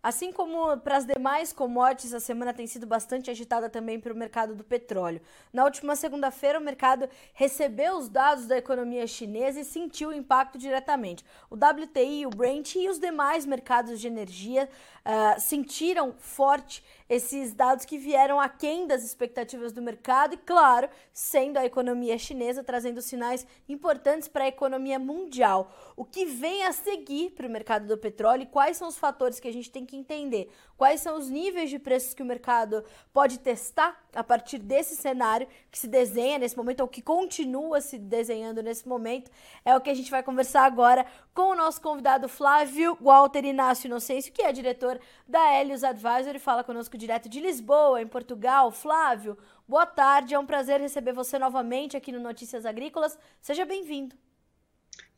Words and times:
Assim 0.00 0.32
como 0.32 0.76
para 0.78 0.96
as 0.96 1.04
demais 1.04 1.52
commodities, 1.52 2.14
a 2.14 2.20
semana 2.20 2.54
tem 2.54 2.68
sido 2.68 2.86
bastante 2.86 3.32
agitada 3.32 3.68
também 3.68 3.98
para 3.98 4.12
o 4.12 4.16
mercado 4.16 4.54
do 4.54 4.62
petróleo. 4.62 5.20
Na 5.52 5.64
última 5.64 5.96
segunda-feira, 5.96 6.60
o 6.60 6.62
mercado 6.62 7.08
recebeu 7.34 7.96
os 7.96 8.08
dados 8.08 8.46
da 8.46 8.56
economia 8.56 9.08
chinesa 9.08 9.60
e 9.60 9.64
sentiu 9.64 10.10
o 10.10 10.14
impacto 10.14 10.56
diretamente. 10.56 11.24
O 11.50 11.56
WTI, 11.56 12.26
o 12.26 12.30
Brent 12.30 12.76
e 12.76 12.88
os 12.88 13.00
demais 13.00 13.44
mercados 13.44 14.00
de 14.00 14.06
energia 14.06 14.68
uh, 15.04 15.40
sentiram 15.40 16.14
forte 16.16 16.84
esses 17.08 17.54
dados 17.54 17.84
que 17.84 17.96
vieram 17.96 18.40
aquém 18.40 18.86
das 18.86 19.04
expectativas 19.04 19.72
do 19.72 19.80
mercado 19.80 20.34
e, 20.34 20.36
claro, 20.38 20.88
sendo 21.12 21.56
a 21.56 21.64
economia 21.64 22.18
chinesa 22.18 22.62
trazendo 22.62 23.00
sinais 23.00 23.46
importantes 23.68 24.28
para 24.28 24.44
a 24.44 24.48
economia 24.48 24.98
mundial. 24.98 25.72
O 25.96 26.04
que 26.04 26.24
vem 26.26 26.64
a 26.64 26.72
seguir 26.72 27.30
para 27.30 27.46
o 27.46 27.50
mercado 27.50 27.86
do 27.86 27.96
petróleo 27.96 28.42
e 28.42 28.46
quais 28.46 28.76
são 28.76 28.88
os 28.88 28.98
fatores 28.98 29.40
que 29.40 29.48
a 29.48 29.52
gente 29.52 29.70
tem 29.70 29.86
que 29.86 29.96
entender? 29.96 30.50
Quais 30.78 31.00
são 31.00 31.18
os 31.18 31.28
níveis 31.28 31.70
de 31.70 31.78
preços 31.80 32.14
que 32.14 32.22
o 32.22 32.24
mercado 32.24 32.84
pode 33.12 33.40
testar 33.40 34.00
a 34.14 34.22
partir 34.22 34.58
desse 34.58 34.94
cenário 34.94 35.48
que 35.72 35.78
se 35.78 35.88
desenha 35.88 36.38
nesse 36.38 36.56
momento, 36.56 36.82
ou 36.82 36.86
que 36.86 37.02
continua 37.02 37.80
se 37.80 37.98
desenhando 37.98 38.62
nesse 38.62 38.86
momento? 38.86 39.28
É 39.64 39.76
o 39.76 39.80
que 39.80 39.90
a 39.90 39.94
gente 39.94 40.08
vai 40.08 40.22
conversar 40.22 40.64
agora 40.64 41.04
com 41.34 41.50
o 41.50 41.56
nosso 41.56 41.80
convidado 41.80 42.28
Flávio 42.28 42.96
Walter 43.00 43.44
Inácio 43.44 43.88
Inocêncio, 43.88 44.32
que 44.32 44.42
é 44.42 44.52
diretor 44.52 45.00
da 45.26 45.52
Helios 45.52 45.82
Advisor 45.82 46.36
e 46.36 46.38
fala 46.38 46.62
conosco 46.62 46.96
direto 46.96 47.28
de 47.28 47.40
Lisboa, 47.40 48.00
em 48.00 48.06
Portugal. 48.06 48.70
Flávio, 48.70 49.36
boa 49.66 49.84
tarde, 49.84 50.36
é 50.36 50.38
um 50.38 50.46
prazer 50.46 50.80
receber 50.80 51.12
você 51.12 51.40
novamente 51.40 51.96
aqui 51.96 52.12
no 52.12 52.20
Notícias 52.20 52.64
Agrícolas. 52.64 53.18
Seja 53.40 53.64
bem-vindo. 53.64 54.14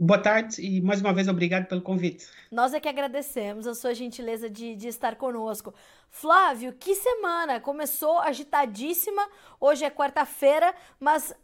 Boa 0.03 0.19
tarde 0.19 0.63
e 0.63 0.81
mais 0.81 1.03
uma 1.03 1.13
vez 1.13 1.29
obrigado 1.29 1.67
pelo 1.67 1.83
convite. 1.83 2.27
Nós 2.51 2.73
é 2.73 2.81
que 2.81 2.89
agradecemos 2.89 3.67
a 3.67 3.75
sua 3.75 3.93
gentileza 3.93 4.49
de, 4.49 4.75
de 4.75 4.89
estar 4.89 5.15
conosco. 5.17 5.75
Flávio, 6.09 6.73
que 6.73 6.95
semana! 6.95 7.61
Começou 7.61 8.19
agitadíssima, 8.19 9.29
hoje 9.61 9.85
é 9.85 9.91
quarta-feira, 9.91 10.75
mas 10.99 11.35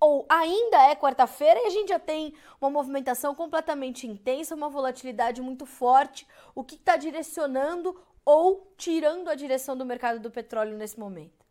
ou 0.00 0.26
ainda 0.28 0.78
é 0.90 0.96
quarta-feira 0.96 1.60
e 1.60 1.66
a 1.66 1.70
gente 1.70 1.90
já 1.90 1.98
tem 2.00 2.34
uma 2.60 2.68
movimentação 2.68 3.36
completamente 3.36 4.04
intensa, 4.04 4.56
uma 4.56 4.68
volatilidade 4.68 5.40
muito 5.40 5.64
forte. 5.64 6.26
O 6.56 6.64
que 6.64 6.74
está 6.74 6.96
direcionando 6.96 7.96
ou 8.24 8.74
tirando 8.76 9.28
a 9.28 9.36
direção 9.36 9.76
do 9.76 9.86
mercado 9.86 10.18
do 10.18 10.30
petróleo 10.30 10.76
nesse 10.76 10.98
momento? 10.98 11.46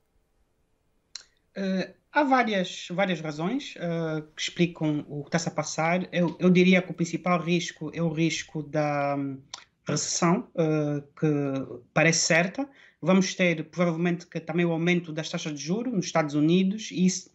Uh, 1.55 1.93
há 2.11 2.23
várias, 2.23 2.87
várias 2.91 3.21
razões 3.21 3.75
uh, 3.75 4.21
que 4.35 4.41
explicam 4.41 5.05
o 5.07 5.23
que 5.23 5.29
está-se 5.29 5.47
a 5.47 5.51
passar. 5.51 6.07
Eu, 6.11 6.35
eu, 6.39 6.49
diria 6.49 6.81
que 6.81 6.91
o 6.91 6.93
principal 6.93 7.39
risco 7.39 7.91
é 7.93 8.01
o 8.01 8.09
risco 8.09 8.63
da 8.63 9.15
um, 9.17 9.39
recessão, 9.87 10.47
uh, 10.55 11.01
que 11.19 11.81
parece 11.93 12.19
certa. 12.19 12.67
Vamos 13.01 13.33
ter 13.33 13.63
provavelmente 13.65 14.27
que, 14.27 14.39
também 14.39 14.65
o 14.65 14.71
aumento 14.71 15.11
das 15.11 15.29
taxas 15.29 15.53
de 15.53 15.63
juros 15.63 15.93
nos 15.93 16.05
Estados 16.05 16.35
Unidos, 16.35 16.89
e, 16.91 17.05
isso, 17.05 17.31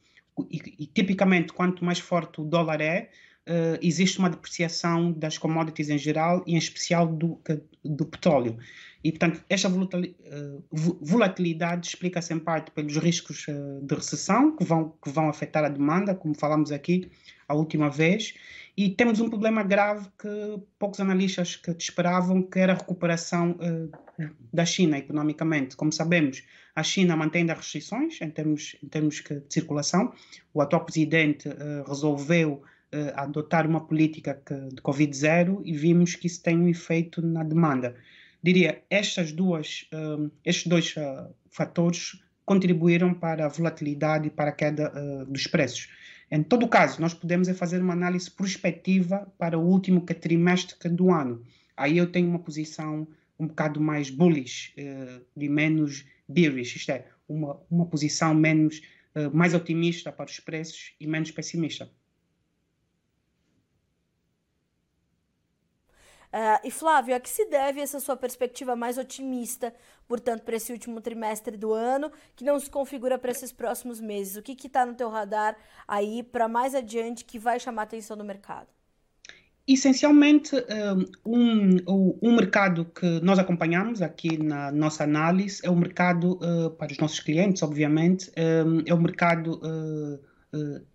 e, 0.50 0.60
e 0.78 0.86
tipicamente 0.86 1.52
quanto 1.52 1.84
mais 1.84 1.98
forte 1.98 2.40
o 2.40 2.44
dólar 2.44 2.80
é, 2.80 3.10
uh, 3.48 3.78
existe 3.80 4.18
uma 4.18 4.30
depreciação 4.30 5.10
das 5.12 5.38
commodities 5.38 5.88
em 5.88 5.98
geral 5.98 6.44
e 6.46 6.54
em 6.54 6.58
especial 6.58 7.06
do, 7.06 7.40
do 7.84 8.04
petróleo. 8.04 8.58
E, 9.06 9.12
portanto, 9.12 9.40
esta 9.48 9.68
eh, 9.68 10.58
volatilidade 11.00 11.86
explica-se 11.86 12.34
em 12.34 12.40
parte 12.40 12.72
pelos 12.72 12.96
riscos 12.96 13.46
uh, 13.46 13.80
de 13.80 13.94
recessão 13.94 14.56
que 14.56 14.64
vão, 14.64 14.96
que 15.00 15.08
vão 15.08 15.28
afetar 15.28 15.62
a 15.62 15.68
demanda, 15.68 16.12
como 16.12 16.34
falamos 16.34 16.72
aqui 16.72 17.08
a 17.46 17.54
última 17.54 17.88
vez, 17.88 18.34
e 18.76 18.90
temos 18.90 19.20
um 19.20 19.30
problema 19.30 19.62
grave 19.62 20.08
que 20.18 20.60
poucos 20.76 20.98
analistas 20.98 21.54
que 21.54 21.70
esperavam, 21.70 22.42
que 22.42 22.58
era 22.58 22.72
a 22.72 22.76
recuperação 22.76 23.52
uh, 23.52 24.26
da 24.52 24.64
China 24.64 24.98
economicamente. 24.98 25.76
Como 25.76 25.92
sabemos, 25.92 26.42
a 26.74 26.82
China 26.82 27.14
mantém 27.14 27.48
as 27.48 27.58
restrições 27.58 28.20
em 28.20 28.30
termos, 28.30 28.74
em 28.82 28.88
termos 28.88 29.22
de 29.22 29.44
circulação. 29.48 30.12
O 30.52 30.60
atual 30.60 30.84
presidente 30.84 31.48
resolveu 31.86 32.64
adotar 33.14 33.66
uma 33.66 33.86
política 33.86 34.40
de 34.72 34.80
Covid-0 34.80 35.60
e 35.64 35.76
vimos 35.76 36.14
que 36.14 36.26
isso 36.26 36.42
tem 36.42 36.56
um 36.58 36.68
efeito 36.68 37.20
na 37.20 37.42
demanda. 37.42 37.94
Diria, 38.42 38.82
estas 38.90 39.32
duas, 39.32 39.88
uh, 39.92 40.30
estes 40.44 40.66
dois 40.66 40.94
uh, 40.96 41.34
fatores 41.50 42.20
contribuíram 42.44 43.12
para 43.12 43.46
a 43.46 43.48
volatilidade 43.48 44.28
e 44.28 44.30
para 44.30 44.50
a 44.50 44.52
queda 44.52 44.92
dos 45.26 45.48
preços. 45.48 45.88
Em 46.30 46.44
todo 46.44 46.68
caso, 46.68 47.00
nós 47.00 47.12
podemos 47.12 47.48
é 47.48 47.54
fazer 47.54 47.82
uma 47.82 47.92
análise 47.92 48.30
prospectiva 48.30 49.26
para 49.36 49.58
o 49.58 49.66
último 49.66 50.00
trimestre 50.02 50.88
do 50.90 51.10
ano. 51.10 51.42
Aí 51.76 51.98
eu 51.98 52.06
tenho 52.06 52.28
uma 52.28 52.38
posição 52.38 53.08
um 53.36 53.48
bocado 53.48 53.80
mais 53.80 54.10
bullish, 54.10 54.72
de 55.36 55.48
menos 55.48 56.04
bearish, 56.28 56.76
isto 56.76 56.92
é, 56.92 57.06
uma, 57.28 57.60
uma 57.68 57.84
posição 57.84 58.32
menos, 58.32 58.80
mais 59.32 59.52
otimista 59.52 60.12
para 60.12 60.30
os 60.30 60.38
preços 60.38 60.94
e 61.00 61.06
menos 61.08 61.32
pessimista. 61.32 61.90
Uh, 66.32 66.60
e 66.64 66.70
Flávio, 66.70 67.14
a 67.14 67.20
que 67.20 67.28
se 67.28 67.46
deve 67.46 67.80
essa 67.80 68.00
sua 68.00 68.16
perspectiva 68.16 68.74
mais 68.76 68.98
otimista, 68.98 69.72
portanto, 70.06 70.42
para 70.42 70.56
esse 70.56 70.72
último 70.72 71.00
trimestre 71.00 71.56
do 71.56 71.72
ano, 71.72 72.10
que 72.34 72.44
não 72.44 72.58
se 72.58 72.70
configura 72.70 73.18
para 73.18 73.30
esses 73.30 73.52
próximos 73.52 74.00
meses? 74.00 74.36
O 74.36 74.42
que 74.42 74.66
está 74.66 74.84
no 74.84 74.94
teu 74.94 75.08
radar 75.08 75.56
aí 75.86 76.22
para 76.22 76.48
mais 76.48 76.74
adiante 76.74 77.24
que 77.24 77.38
vai 77.38 77.58
chamar 77.58 77.82
a 77.82 77.84
atenção 77.84 78.16
do 78.16 78.24
mercado? 78.24 78.68
Essencialmente, 79.66 80.54
um, 81.26 81.92
um, 81.92 82.18
um, 82.22 82.36
mercado 82.36 82.84
que 82.84 83.20
nós 83.20 83.36
acompanhamos 83.36 84.00
aqui 84.00 84.40
na 84.40 84.70
nossa 84.70 85.02
análise 85.02 85.60
é 85.64 85.70
o 85.70 85.74
mercado, 85.74 86.34
uh, 86.34 86.70
para 86.70 86.92
os 86.92 86.98
nossos 86.98 87.18
clientes, 87.18 87.64
obviamente, 87.64 88.30
um, 88.36 88.82
é 88.86 88.94
o 88.94 88.98
mercado 88.98 89.60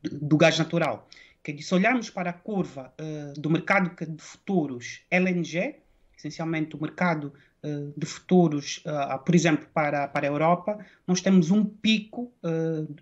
do 0.03 0.37
gás 0.37 0.57
natural 0.57 1.07
que 1.43 1.61
se 1.61 1.73
olharmos 1.73 2.09
para 2.09 2.29
a 2.29 2.33
curva 2.33 2.93
uh, 2.99 3.39
do 3.39 3.49
mercado 3.49 3.91
de 4.05 4.21
futuros 4.21 5.01
LNG, 5.09 5.75
essencialmente 6.15 6.75
o 6.75 6.81
mercado 6.81 7.33
uh, 7.63 7.93
de 7.97 8.05
futuros, 8.05 8.83
uh, 8.85 9.17
por 9.19 9.33
exemplo, 9.33 9.67
para, 9.73 10.07
para 10.07 10.27
a 10.27 10.29
Europa, 10.29 10.77
nós 11.07 11.19
temos 11.19 11.49
um 11.49 11.65
pico 11.65 12.31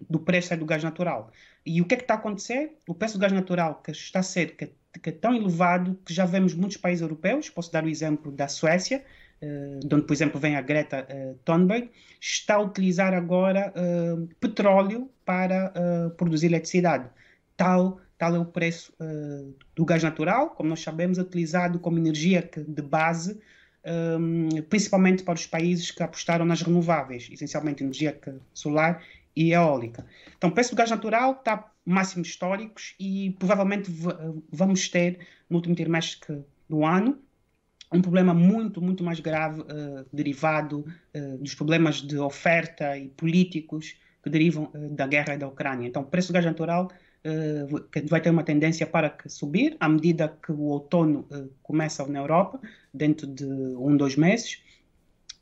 do 0.09 0.19
preço 0.19 0.55
do 0.55 0.65
gás 0.65 0.83
natural. 0.83 1.31
E 1.65 1.81
o 1.81 1.85
que 1.85 1.95
é 1.95 1.97
que 1.97 2.03
está 2.03 2.13
a 2.13 2.17
acontecer? 2.17 2.77
O 2.87 2.95
preço 2.95 3.17
do 3.17 3.21
gás 3.21 3.33
natural 3.33 3.81
que 3.83 3.91
está 3.91 4.19
a 4.19 4.23
ser 4.23 4.55
que, 4.55 4.71
que 5.01 5.09
é 5.09 5.13
tão 5.13 5.35
elevado 5.35 5.99
que 6.05 6.13
já 6.13 6.25
vemos 6.25 6.53
muitos 6.53 6.77
países 6.77 7.01
europeus, 7.01 7.49
posso 7.49 7.71
dar 7.71 7.83
o 7.83 7.89
exemplo 7.89 8.31
da 8.31 8.47
Suécia, 8.47 9.03
de 9.41 9.95
onde, 9.95 10.05
por 10.05 10.11
exemplo, 10.11 10.37
vem 10.37 10.57
a 10.57 10.61
Greta 10.61 11.07
Thunberg, 11.45 11.89
está 12.19 12.55
a 12.55 12.59
utilizar 12.59 13.13
agora 13.13 13.73
petróleo 14.39 15.09
para 15.23 15.71
produzir 16.17 16.47
eletricidade. 16.47 17.09
Tal 17.55 18.01
tal 18.19 18.35
é 18.35 18.39
o 18.39 18.45
preço 18.45 18.93
uh, 18.99 19.55
do 19.73 19.85
gás 19.85 20.03
natural, 20.03 20.49
como 20.49 20.69
nós 20.69 20.81
sabemos, 20.81 21.17
utilizado 21.17 21.79
como 21.79 21.97
energia 21.97 22.47
de 22.67 22.81
base, 22.81 23.39
um, 23.85 24.49
ehm, 24.49 24.61
principalmente 24.63 25.23
para 25.23 25.35
os 25.35 25.47
países 25.47 25.89
que 25.89 26.03
apostaram 26.03 26.45
nas 26.45 26.61
renováveis, 26.61 27.29
essencialmente 27.31 27.81
energia 27.81 28.19
solar 28.53 29.01
e 29.33 29.53
eólica. 29.53 30.05
Então, 30.37 30.49
o 30.49 30.53
preço 30.53 30.71
do 30.71 30.75
gás 30.75 30.91
natural 30.91 31.31
está 31.31 31.71
máximos 31.85 32.27
históricos 32.27 32.93
e 32.99 33.33
provavelmente 33.39 33.89
vamos 34.51 34.89
ter, 34.89 35.19
no 35.49 35.55
último 35.55 35.73
trimestre 35.73 36.43
do 36.67 36.85
ano, 36.85 37.17
um 37.89 38.01
problema 38.01 38.33
muito, 38.33 38.81
muito 38.81 39.01
mais 39.01 39.21
grave 39.21 39.61
uh, 39.61 40.05
derivado 40.11 40.85
uh, 41.15 41.37
dos 41.37 41.55
problemas 41.55 42.01
de 42.01 42.17
oferta 42.17 42.97
e 42.97 43.07
políticos 43.07 43.95
que 44.21 44.29
derivam 44.29 44.69
da 44.91 45.07
guerra 45.07 45.37
da 45.37 45.47
Ucrânia. 45.47 45.87
Então, 45.87 46.01
o 46.01 46.05
preço 46.05 46.27
do 46.27 46.33
gás 46.33 46.45
natural 46.45 46.87
uh, 46.87 47.08
vai 48.07 48.21
ter 48.21 48.29
uma 48.29 48.43
tendência 48.43 48.87
para 48.87 49.15
subir 49.27 49.75
à 49.79 49.89
medida 49.89 50.27
que 50.41 50.51
o 50.51 50.61
outono 50.61 51.27
uh, 51.31 51.49
começa 51.61 52.05
na 52.07 52.19
Europa, 52.19 52.59
dentro 52.93 53.27
de 53.27 53.45
um, 53.45 53.97
dois 53.97 54.15
meses, 54.15 54.63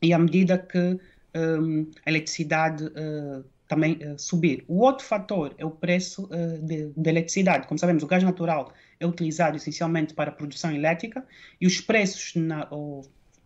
e 0.01 0.13
à 0.13 0.19
medida 0.19 0.57
que 0.57 1.00
ehm, 1.33 1.88
a 2.06 2.09
eletricidade 2.09 2.85
uh, 2.85 3.44
também 3.68 4.00
subir. 4.18 4.63
O 4.68 4.79
outro 4.79 5.06
fator 5.06 5.53
é 5.57 5.65
o 5.65 5.71
preço 5.71 6.29
de 6.62 7.09
eletricidade. 7.09 7.68
Como 7.68 7.77
sabemos, 7.77 8.01
o 8.01 8.07
gás 8.07 8.23
natural 8.23 8.71
é 8.97 9.06
utilizado 9.06 9.57
essencialmente 9.57 10.13
para 10.13 10.30
a 10.30 10.33
produção 10.33 10.71
elétrica 10.71 11.25
e 11.59 11.68
os 11.68 11.81
preços 11.81 12.33
na, 12.35 12.69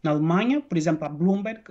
na 0.04 0.12
Alemanha, 0.12 0.62
por 0.62 0.78
exemplo, 0.78 1.06
a 1.06 1.10
Bloomberg 1.10 1.64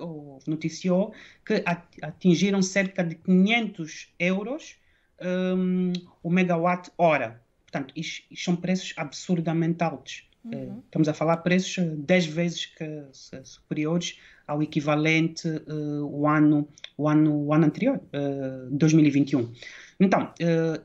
noticiou 0.45 1.13
que 1.45 1.63
atingiram 2.01 2.61
cerca 2.61 3.05
de 3.05 3.15
500 3.15 4.13
euros 4.19 4.80
um, 5.21 5.93
o 6.23 6.29
megawatt 6.29 6.91
hora. 6.97 7.41
Portanto, 7.63 7.93
isto, 7.95 8.23
isto 8.29 8.45
são 8.45 8.55
preços 8.55 8.93
absurdamente 8.97 9.83
altos. 9.83 10.27
Uhum. 10.43 10.51
Uh, 10.51 10.83
estamos 10.85 11.07
a 11.07 11.13
falar 11.13 11.37
preços 11.37 11.77
10 11.97 12.25
vezes 12.25 12.65
que, 12.65 13.03
superiores 13.43 14.19
ao 14.47 14.61
equivalente 14.61 15.47
uh, 15.47 16.05
o, 16.05 16.27
ano, 16.27 16.67
o, 16.97 17.07
ano, 17.07 17.45
o 17.45 17.53
ano 17.53 17.65
anterior, 17.65 17.97
uh, 17.97 18.69
2021. 18.71 19.51
Então, 19.99 20.33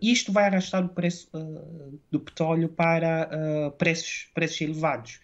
isto 0.03 0.31
vai 0.31 0.45
arrastar 0.45 0.85
o 0.85 0.91
preço 0.91 1.31
do 2.11 2.21
petróleo 2.21 2.69
para 2.69 3.73
preços, 3.79 4.29
preços 4.35 4.61
elevados. 4.61 5.21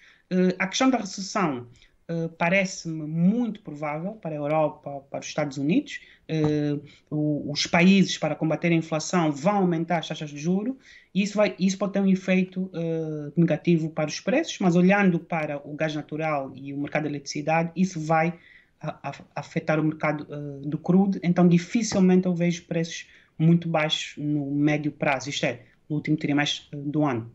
a 0.58 0.66
questão 0.66 0.88
da 0.88 0.96
recessão 0.96 1.66
uh, 2.12 2.28
parece-me 2.30 3.06
muito 3.06 3.60
provável 3.60 4.12
para 4.12 4.32
a 4.32 4.38
Europa, 4.38 5.02
para 5.10 5.20
os 5.20 5.26
Estados 5.26 5.56
Unidos. 5.56 6.00
Uh, 6.30 7.50
os 7.50 7.66
países, 7.66 8.18
para 8.18 8.34
combater 8.34 8.68
a 8.68 8.74
inflação, 8.74 9.32
vão 9.32 9.56
aumentar 9.56 9.98
as 9.98 10.08
taxas 10.08 10.30
de 10.30 10.38
juro 10.38 10.78
e 11.14 11.22
isso, 11.22 11.36
vai, 11.36 11.54
isso 11.58 11.78
pode 11.78 11.92
ter 11.92 12.00
um 12.00 12.06
efeito 12.06 12.62
uh, 12.62 13.32
negativo 13.36 13.90
para 13.90 14.08
os 14.08 14.20
preços, 14.20 14.58
mas 14.60 14.76
olhando 14.76 15.18
para 15.18 15.60
o 15.66 15.74
gás 15.74 15.94
natural 15.94 16.52
e 16.54 16.72
o 16.72 16.78
mercado 16.78 17.02
de 17.02 17.08
eletricidade, 17.08 17.70
isso 17.76 18.00
vai 18.00 18.38
a, 18.80 19.10
a, 19.10 19.14
afetar 19.36 19.78
o 19.78 19.84
mercado 19.84 20.26
do 20.62 20.78
crudo, 20.78 21.18
então 21.22 21.46
dificilmente 21.46 22.26
eu 22.26 22.34
vejo 22.34 22.64
preços 22.64 23.06
muito 23.38 23.68
baixos 23.68 24.16
no 24.16 24.50
médio 24.50 24.90
prazo, 24.90 25.28
isto 25.28 25.44
é, 25.44 25.60
no 25.88 25.96
último 25.96 26.16
trimestre 26.16 26.66
do 26.72 27.04
ano. 27.04 27.30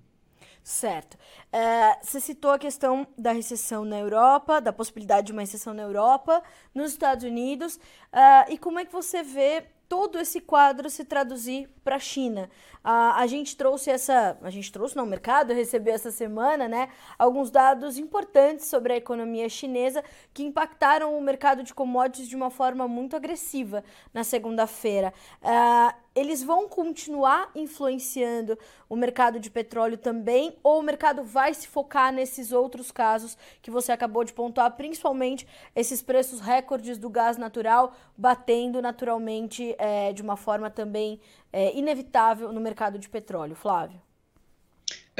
Certo. 0.68 1.14
Uh, 1.14 2.06
você 2.06 2.20
citou 2.20 2.52
a 2.52 2.60
questão 2.60 3.08
da 3.18 3.32
recessão 3.32 3.86
na 3.86 3.98
Europa, 3.98 4.60
da 4.60 4.74
possibilidade 4.74 5.28
de 5.28 5.32
uma 5.32 5.40
recessão 5.40 5.74
na 5.74 5.84
Europa, 5.84 6.44
nos 6.76 6.92
Estados 6.92 7.24
Unidos, 7.24 7.78
uh, 7.78 8.52
e 8.52 8.58
como 8.58 8.78
é 8.78 8.84
que 8.84 8.92
você 8.92 9.24
vê 9.24 9.64
todo 9.88 10.20
esse 10.20 10.42
quadro 10.42 10.90
se 10.90 11.06
traduzir 11.06 11.70
para 11.86 11.96
a 11.96 12.00
China. 12.00 12.50
A, 12.84 13.22
a 13.22 13.28
gente 13.28 13.56
trouxe 13.56 13.90
essa, 13.90 14.38
a 14.42 14.50
gente 14.50 14.72
trouxe 14.72 14.96
no 14.96 15.06
mercado, 15.06 15.54
recebeu 15.54 15.94
essa 15.94 16.12
semana, 16.12 16.68
né, 16.68 16.90
alguns 17.18 17.52
dados 17.52 17.98
importantes 17.98 18.66
sobre 18.66 18.94
a 18.94 18.98
economia 18.98 19.50
chinesa 19.50 20.04
que 20.34 20.44
impactaram 20.44 21.18
o 21.18 21.22
mercado 21.22 21.64
de 21.64 21.74
commodities 21.74 22.28
de 22.28 22.36
uma 22.36 22.50
forma 22.50 22.88
muito 22.88 23.16
agressiva 23.16 23.84
na 24.14 24.24
segunda-feira. 24.24 25.14
Uh, 25.42 26.08
eles 26.18 26.42
vão 26.42 26.68
continuar 26.68 27.52
influenciando 27.54 28.58
o 28.90 28.96
mercado 28.96 29.40
de 29.40 29.52
petróleo 29.52 29.98
também, 29.98 30.58
ou 30.64 30.80
o 30.80 30.82
mercado 30.82 31.24
vai 31.24 31.54
se 31.54 31.68
focar 31.68 32.12
nesses 32.12 32.52
outros 32.52 32.92
casos 32.92 33.38
que 33.62 33.70
você 33.70 33.92
acabou 33.92 34.24
de 34.24 34.34
pontuar, 34.34 34.76
principalmente 34.76 35.48
esses 35.76 36.02
preços 36.02 36.40
recordes 36.40 36.98
do 36.98 37.08
gás 37.08 37.38
natural 37.38 37.94
batendo 38.18 38.82
naturalmente 38.82 39.76
é, 39.78 40.12
de 40.12 40.24
uma 40.24 40.36
forma 40.36 40.72
também 40.72 41.20
é, 41.52 41.78
inevitável 41.78 42.52
no 42.52 42.62
mercado 42.62 42.98
de 43.00 43.10
petróleo. 43.10 43.56
Flávio. 43.56 44.00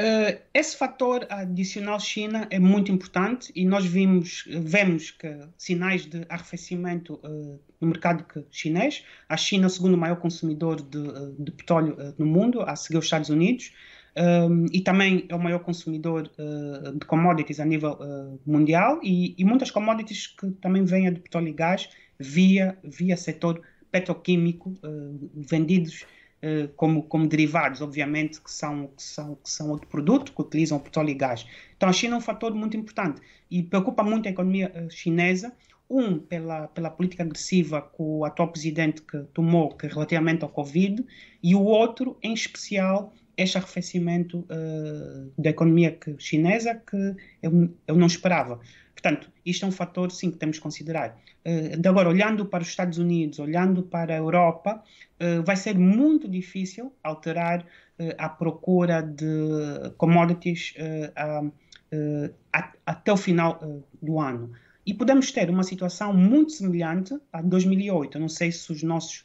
Uh, 0.00 0.38
esse 0.54 0.76
fator 0.76 1.26
adicional 1.28 1.98
China 1.98 2.46
é 2.50 2.58
muito 2.60 2.92
importante 2.92 3.50
e 3.52 3.66
nós 3.66 3.84
vimos, 3.84 4.44
vemos 4.46 5.10
que 5.10 5.28
sinais 5.56 6.06
de 6.06 6.24
arrefecimento 6.28 7.14
uh, 7.14 7.60
no 7.80 7.88
mercado 7.88 8.24
chinês. 8.48 9.04
A 9.28 9.36
China 9.36 9.64
é 9.64 9.66
o 9.66 9.70
segundo 9.70 9.96
maior 9.96 10.20
consumidor 10.20 10.80
de, 10.80 11.02
de 11.36 11.50
petróleo 11.50 11.94
uh, 11.94 12.14
no 12.16 12.26
mundo, 12.26 12.62
a 12.62 12.76
seguir 12.76 12.98
os 12.98 13.06
Estados 13.06 13.28
Unidos, 13.28 13.72
e 14.72 14.80
também 14.80 15.26
é 15.28 15.34
o 15.34 15.38
maior 15.38 15.60
consumidor 15.60 16.24
de 16.24 17.06
commodities 17.06 17.60
a 17.60 17.64
nível 17.64 17.96
mundial 18.44 18.98
e, 19.00 19.32
e, 19.38 19.44
muitas 19.44 19.70
commodities 19.70 20.26
que 20.26 20.50
também 20.60 20.84
vêm 20.84 21.12
de 21.12 21.20
petróleo 21.20 21.46
e 21.46 21.52
gás 21.52 21.88
via, 22.18 22.76
via 22.82 23.16
setor 23.16 23.62
petroquímico 23.92 24.74
vendidos 25.34 26.02
eh, 26.02 26.17
como, 26.76 27.02
como 27.02 27.26
derivados, 27.26 27.80
obviamente, 27.80 28.40
que 28.40 28.50
são, 28.50 28.86
que, 28.88 29.02
são, 29.02 29.34
que 29.34 29.50
são 29.50 29.70
outro 29.70 29.88
produto, 29.88 30.32
que 30.32 30.40
utilizam 30.40 30.78
petróleo 30.78 31.10
e 31.10 31.14
gás. 31.14 31.46
Então, 31.76 31.88
a 31.88 31.92
China 31.92 32.14
é 32.14 32.18
um 32.18 32.20
fator 32.20 32.54
muito 32.54 32.76
importante 32.76 33.20
e 33.50 33.62
preocupa 33.62 34.02
muito 34.02 34.28
a 34.28 34.30
economia 34.30 34.72
uh, 34.74 34.90
chinesa. 34.90 35.52
Um, 35.90 36.18
pela, 36.18 36.68
pela 36.68 36.90
política 36.90 37.22
agressiva 37.22 37.80
que 37.80 37.96
o 37.96 38.22
atual 38.22 38.48
presidente 38.48 39.00
que 39.00 39.20
tomou 39.32 39.74
que 39.74 39.86
relativamente 39.86 40.44
ao 40.44 40.50
Covid, 40.50 41.02
e 41.42 41.54
o 41.54 41.62
outro, 41.62 42.18
em 42.22 42.34
especial, 42.34 43.10
este 43.38 43.56
arrefecimento 43.56 44.40
uh, 44.40 45.32
da 45.38 45.50
economia 45.50 45.92
que, 45.92 46.14
chinesa 46.18 46.74
que 46.74 47.14
eu, 47.40 47.70
eu 47.86 47.96
não 47.96 48.06
esperava. 48.06 48.60
Portanto, 49.00 49.30
isto 49.46 49.64
é 49.64 49.68
um 49.68 49.70
fator, 49.70 50.10
sim, 50.10 50.28
que 50.28 50.38
temos 50.38 50.56
que 50.56 50.62
considerar. 50.62 51.16
Uh, 51.46 51.76
de 51.76 51.88
agora, 51.88 52.08
olhando 52.08 52.44
para 52.44 52.62
os 52.62 52.68
Estados 52.68 52.98
Unidos, 52.98 53.38
olhando 53.38 53.80
para 53.80 54.12
a 54.12 54.16
Europa, 54.16 54.82
uh, 55.20 55.42
vai 55.44 55.54
ser 55.54 55.78
muito 55.78 56.28
difícil 56.28 56.92
alterar 57.00 57.60
uh, 57.60 58.14
a 58.18 58.28
procura 58.28 59.00
de 59.00 59.92
commodities 59.96 60.74
até 62.84 63.12
o 63.12 63.16
final 63.16 63.84
do 64.02 64.18
ano. 64.18 64.52
E 64.84 64.92
podemos 64.92 65.30
ter 65.30 65.48
uma 65.48 65.62
situação 65.62 66.12
muito 66.12 66.50
semelhante 66.50 67.16
a 67.32 67.40
2008. 67.40 68.16
Eu 68.16 68.20
não 68.20 68.28
sei 68.28 68.50
se 68.50 68.72
os 68.72 68.82
nossos 68.82 69.24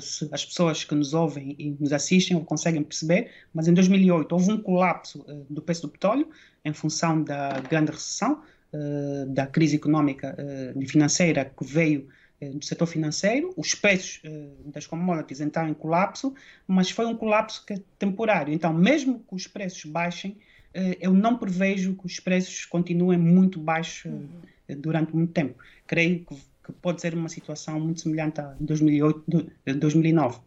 se 0.00 0.28
as 0.32 0.44
pessoas 0.44 0.84
que 0.84 0.94
nos 0.94 1.14
ouvem 1.14 1.54
e 1.58 1.76
nos 1.78 1.92
assistem 1.92 2.42
conseguem 2.44 2.82
perceber, 2.82 3.30
mas 3.52 3.68
em 3.68 3.74
2008 3.74 4.32
houve 4.32 4.52
um 4.52 4.62
colapso 4.62 5.24
do 5.48 5.60
preço 5.60 5.82
do 5.82 5.88
petróleo 5.88 6.28
em 6.64 6.72
função 6.72 7.22
da 7.22 7.60
grande 7.60 7.92
recessão, 7.92 8.42
uh, 8.72 9.26
da 9.26 9.46
crise 9.46 9.76
económica 9.76 10.36
e 10.74 10.86
financeira 10.86 11.44
que 11.44 11.64
veio 11.64 12.08
do 12.40 12.64
setor 12.64 12.86
financeiro, 12.86 13.52
os 13.56 13.74
preços 13.74 14.22
das 14.66 14.86
commodities 14.86 15.40
entraram 15.40 15.70
em 15.70 15.74
colapso, 15.74 16.34
mas 16.66 16.90
foi 16.90 17.04
um 17.06 17.16
colapso 17.16 17.64
que 17.66 17.72
é 17.72 17.80
temporário. 17.98 18.54
Então, 18.54 18.72
mesmo 18.72 19.20
que 19.28 19.34
os 19.34 19.46
preços 19.46 19.84
baixem, 19.84 20.36
eu 21.00 21.12
não 21.12 21.36
prevejo 21.36 21.94
que 21.94 22.06
os 22.06 22.20
preços 22.20 22.64
continuem 22.64 23.18
muito 23.18 23.58
baixos 23.58 24.12
uhum. 24.12 24.80
durante 24.80 25.14
muito 25.14 25.32
tempo. 25.32 25.58
Creio 25.86 26.24
que, 26.24 26.36
que, 26.72 26.80
pode 26.80 27.00
ser 27.00 27.14
uma 27.14 27.28
situação 27.28 27.80
muito 27.80 28.00
semelhante 28.00 28.40
a 28.40 28.54
2008, 28.60 29.24
2009. 29.78 30.40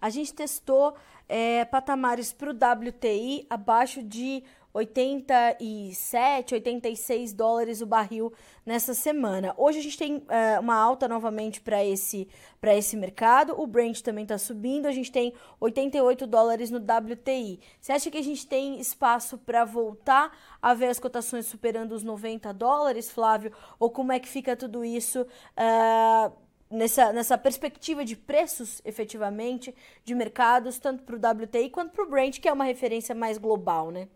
A 0.00 0.10
gente 0.10 0.32
testou 0.34 0.94
é, 1.28 1.64
patamares 1.64 2.32
para 2.32 2.50
o 2.50 2.54
WTI 2.54 3.46
abaixo 3.48 4.02
de 4.02 4.42
87, 4.76 6.54
86 6.54 7.32
dólares 7.32 7.80
o 7.80 7.86
barril 7.86 8.30
nessa 8.64 8.92
semana. 8.92 9.54
Hoje 9.56 9.78
a 9.78 9.82
gente 9.82 9.96
tem 9.96 10.16
uh, 10.16 10.60
uma 10.60 10.76
alta 10.76 11.08
novamente 11.08 11.62
para 11.62 11.82
esse, 11.82 12.28
esse 12.62 12.94
mercado. 12.94 13.58
O 13.58 13.66
Brent 13.66 14.02
também 14.02 14.24
está 14.24 14.36
subindo. 14.36 14.84
A 14.84 14.92
gente 14.92 15.10
tem 15.10 15.32
88 15.60 16.26
dólares 16.26 16.70
no 16.70 16.78
WTI. 16.78 17.58
Você 17.80 17.92
acha 17.92 18.10
que 18.10 18.18
a 18.18 18.22
gente 18.22 18.46
tem 18.46 18.78
espaço 18.78 19.38
para 19.38 19.64
voltar 19.64 20.36
a 20.60 20.74
ver 20.74 20.88
as 20.88 20.98
cotações 20.98 21.46
superando 21.46 21.92
os 21.92 22.02
90 22.02 22.52
dólares, 22.52 23.10
Flávio? 23.10 23.52
Ou 23.78 23.90
como 23.90 24.12
é 24.12 24.20
que 24.20 24.28
fica 24.28 24.54
tudo 24.54 24.84
isso? 24.84 25.22
Uh, 25.22 26.32
nessa, 26.70 27.14
nessa 27.14 27.38
perspectiva 27.38 28.04
de 28.04 28.14
preços, 28.14 28.82
efetivamente, 28.84 29.74
de 30.04 30.14
mercados, 30.14 30.78
tanto 30.78 31.02
para 31.02 31.16
o 31.16 31.44
WTI 31.44 31.70
quanto 31.70 31.92
para 31.92 32.04
o 32.04 32.10
Brent, 32.10 32.40
que 32.40 32.48
é 32.48 32.52
uma 32.52 32.64
referência 32.64 33.14
mais 33.14 33.38
global, 33.38 33.90
né? 33.90 34.08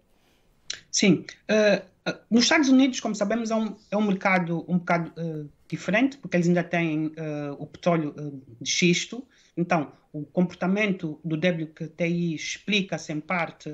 Sim. 0.91 1.25
Uh, 1.49 1.91
nos 2.31 2.45
Estados 2.45 2.69
Unidos, 2.69 3.01
como 3.01 3.15
sabemos, 3.15 3.51
é 3.51 3.55
um, 3.55 3.77
é 3.91 3.97
um 3.97 4.07
mercado 4.07 4.65
um 4.67 4.79
bocado 4.79 5.13
uh, 5.21 5.49
diferente, 5.69 6.19
porque 6.19 6.37
eles 6.37 6.49
ainda 6.49 6.65
têm 6.65 7.13
o 7.57 7.67
petróleo 7.67 8.13
de 8.61 8.69
xisto. 8.69 9.25
Então, 9.57 9.93
o 10.13 10.25
comportamento 10.25 11.21
do 11.25 11.37
WTI 11.37 12.35
explica-se 12.35 13.13
em 13.13 13.21
parte 13.21 13.71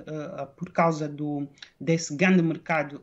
por 0.59 0.71
causa 0.73 1.09
do, 1.09 1.49
desse 1.81 2.15
grande 2.15 2.43
mercado 2.43 3.01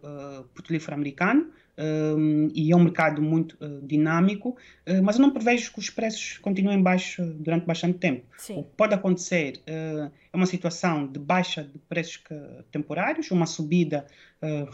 petrolífero 0.54 0.94
americano, 0.94 1.50
um, 1.78 2.50
e 2.54 2.72
é 2.72 2.76
um 2.76 2.84
mercado 2.84 3.22
muito 3.22 3.58
uh, 3.60 3.86
dinâmico, 3.86 4.50
uh, 4.50 5.04
mas 5.04 5.18
eu 5.18 5.22
não 5.22 5.32
prevejo 5.32 5.74
que 5.74 5.80
os 5.80 5.90
preços 5.90 6.38
continuem 6.38 6.82
baixos 6.82 7.26
durante 7.36 7.66
bastante 7.66 7.98
tempo. 7.98 8.26
Sim. 8.38 8.60
O 8.60 8.64
que 8.64 8.76
pode 8.76 8.94
acontecer 8.94 9.60
uh, 9.68 10.12
é 10.32 10.38
uma 10.38 10.46
situação 10.46 11.08
de 11.08 11.20
baixa 11.20 11.64
de 11.64 11.80
preços 11.90 12.18
que, 12.18 12.36
temporários, 12.72 13.32
uma 13.32 13.46
subida 13.46 14.06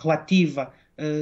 relativa 0.01 0.73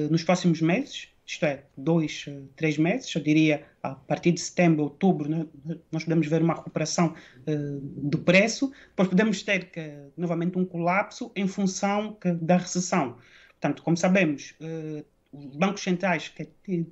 nos 0.09 0.23
próximos 0.23 0.61
meses, 0.61 1.09
isto 1.25 1.45
é, 1.45 1.63
dois, 1.75 2.25
três 2.55 2.77
meses, 2.77 3.13
eu 3.13 3.21
diria 3.21 3.63
a 3.83 3.89
partir 3.93 4.31
de 4.31 4.39
setembro, 4.39 4.83
outubro, 4.83 5.29
né, 5.29 5.45
nós 5.91 6.05
podemos 6.05 6.27
ver 6.27 6.41
uma 6.41 6.53
recuperação 6.53 7.13
do 7.97 8.19
preço, 8.19 8.71
depois 8.89 9.09
podemos 9.09 9.43
ter 9.43 9.65
que, 9.65 9.91
novamente 10.15 10.57
um 10.57 10.63
colapso 10.63 11.29
em 11.35 11.47
função 11.47 12.13
que, 12.13 12.31
da 12.31 12.57
recessão. 12.57 13.17
Portanto, 13.49 13.83
como 13.83 13.97
sabemos, 13.97 14.55
os 15.31 15.55
bancos 15.55 15.81
centrais 15.81 16.29
que 16.29 16.45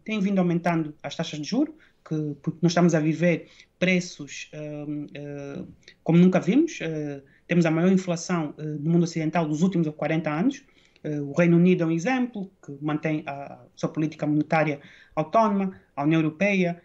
têm 0.04 0.20
vindo 0.20 0.40
aumentando 0.40 0.94
as 1.02 1.16
taxas 1.16 1.40
de 1.40 1.48
juros, 1.48 1.74
que, 2.08 2.36
porque 2.42 2.60
nós 2.62 2.72
estamos 2.72 2.94
a 2.94 3.00
viver 3.00 3.48
preços 3.80 4.52
uh, 4.54 5.62
uh, 5.62 5.68
como 6.04 6.20
nunca 6.20 6.40
vimos. 6.40 6.80
Uh, 6.80 7.22
temos 7.48 7.66
a 7.66 7.72
maior 7.72 7.92
inflação 7.92 8.56
no 8.58 8.90
mundo 8.90 9.04
ocidental 9.04 9.48
dos 9.48 9.62
últimos 9.62 9.88
40 9.88 10.30
anos. 10.32 10.64
o 11.04 11.32
Reino 11.34 11.58
Unido 11.58 11.84
é 11.84 11.86
um 11.86 11.92
exemplo, 11.92 12.52
que 12.66 12.76
mantém 12.82 13.24
a 13.28 13.66
sua 13.76 13.90
política 13.90 14.26
monetária 14.26 14.80
autónoma, 15.16 15.80
a 15.96 16.04
União 16.04 16.22
Europeia, 16.22 16.82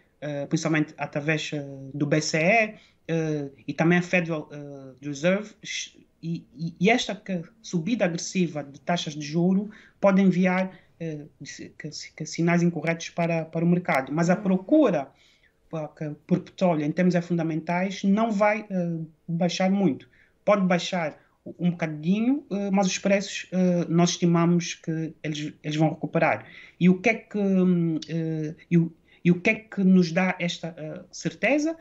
principalmente 0.49 0.93
através 0.99 1.49
do 1.95 2.05
BCE, 2.05 2.75
e 3.67 3.73
também 3.73 3.97
a 3.97 4.03
Federal 4.03 4.47
Reserve. 5.01 5.49
E, 6.21 6.45
esta 6.87 7.19
subida 7.63 8.05
agressiva 8.05 8.63
de 8.63 8.79
taxas 8.81 9.15
de 9.15 9.25
juro 9.25 9.71
pode 9.99 10.21
enviar 10.21 10.71
eh, 10.71 10.90
sinais 12.25 12.61
incorretos 12.61 13.09
para, 13.09 13.45
para 13.45 13.65
o 13.65 13.67
mercado. 13.67 14.11
Mas 14.13 14.29
a 14.29 14.35
procura 14.35 15.11
por 16.27 16.41
petróleo, 16.41 16.83
em 16.83 16.91
termos 16.91 17.15
fundamentais, 17.25 18.03
não 18.03 18.31
vai 18.31 18.61
uh, 18.63 19.09
baixar 19.27 19.71
muito. 19.71 20.07
Pode 20.43 20.65
baixar 20.65 21.17
um 21.57 21.71
bocadinho, 21.71 22.45
mas 22.71 22.85
os 22.85 22.99
preços 22.99 23.49
nós 23.89 24.11
estimamos 24.11 24.75
que 24.75 25.15
eles, 25.23 25.53
eles 25.63 25.75
vão 25.75 25.89
recuperar. 25.89 26.45
E 26.79 26.87
o 26.87 26.99
que 27.01 27.09
é 27.09 27.13
que, 27.15 27.39
e 28.69 28.77
o, 28.77 28.93
e 29.25 29.31
o 29.31 29.41
que, 29.41 29.49
é 29.49 29.55
que 29.55 29.83
nos 29.83 30.11
dá 30.11 30.35
esta 30.39 30.75
certeza? 31.11 31.75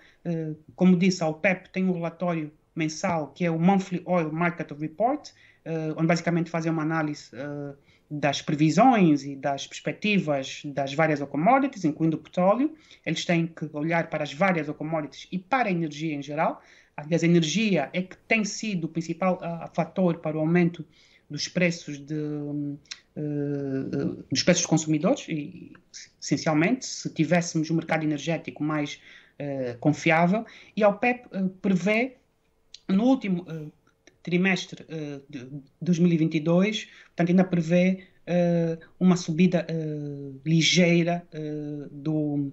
como 0.75 0.97
disse, 0.97 1.23
a 1.23 1.29
OPEP 1.29 1.69
tem 1.71 1.85
um 1.85 1.93
relatório 1.93 2.50
mensal 2.75 3.29
que 3.29 3.45
é 3.45 3.50
o 3.50 3.59
Monthly 3.59 4.03
Oil 4.07 4.33
Market 4.33 4.71
Report, 4.73 5.29
onde 5.95 6.07
basicamente 6.07 6.50
fazem 6.50 6.73
uma 6.73 6.83
análise 6.83 7.31
das 8.11 8.43
previsões 8.43 9.25
e 9.25 9.37
das 9.37 9.69
perspectivas 9.69 10.62
das 10.64 10.93
várias 10.93 11.21
commodities, 11.21 11.85
incluindo 11.85 12.17
o 12.17 12.21
petróleo. 12.21 12.75
Eles 13.07 13.25
têm 13.25 13.47
que 13.47 13.71
olhar 13.73 14.11
para 14.11 14.25
as 14.25 14.33
várias 14.33 14.69
commodities 14.71 15.29
e 15.31 15.38
para 15.38 15.69
a 15.69 15.73
energia 15.73 16.14
em 16.14 16.23
geral. 16.23 16.61
Aliás, 16.97 17.23
a 17.23 17.26
energia 17.26 17.88
é 17.93 18.02
que 18.02 18.17
tem 18.17 18.45
sido 18.45 18.85
o 18.85 18.88
principal 18.88 19.37
uh, 19.37 19.73
fator 19.73 20.19
para 20.19 20.37
o 20.37 20.40
aumento 20.40 20.85
dos 21.31 21.47
preços 21.47 21.99
de, 21.99 22.14
uh, 22.14 22.79
uh, 23.17 24.25
dos 24.29 24.43
preços 24.43 24.62
dos 24.62 24.67
consumidores 24.67 25.26
e, 25.29 25.73
essencialmente, 26.21 26.85
se 26.85 27.09
tivéssemos 27.11 27.71
um 27.71 27.76
mercado 27.76 28.02
energético 28.02 28.64
mais 28.64 29.00
confiável. 29.79 30.45
E 30.76 30.85
a 30.85 30.88
OPEP 30.90 31.26
prevê, 31.62 32.17
no 32.87 33.05
último 33.05 33.47
trimestre 34.23 34.85
uh, 34.85 35.23
de 35.29 35.49
2022, 35.81 36.89
portanto, 37.07 37.31
ainda 37.31 37.45
prevê 37.45 38.05
uh, 38.27 38.79
uma 38.99 39.17
subida 39.17 39.67
uh, 39.71 40.41
ligeira 40.45 41.27
do, 41.91 42.53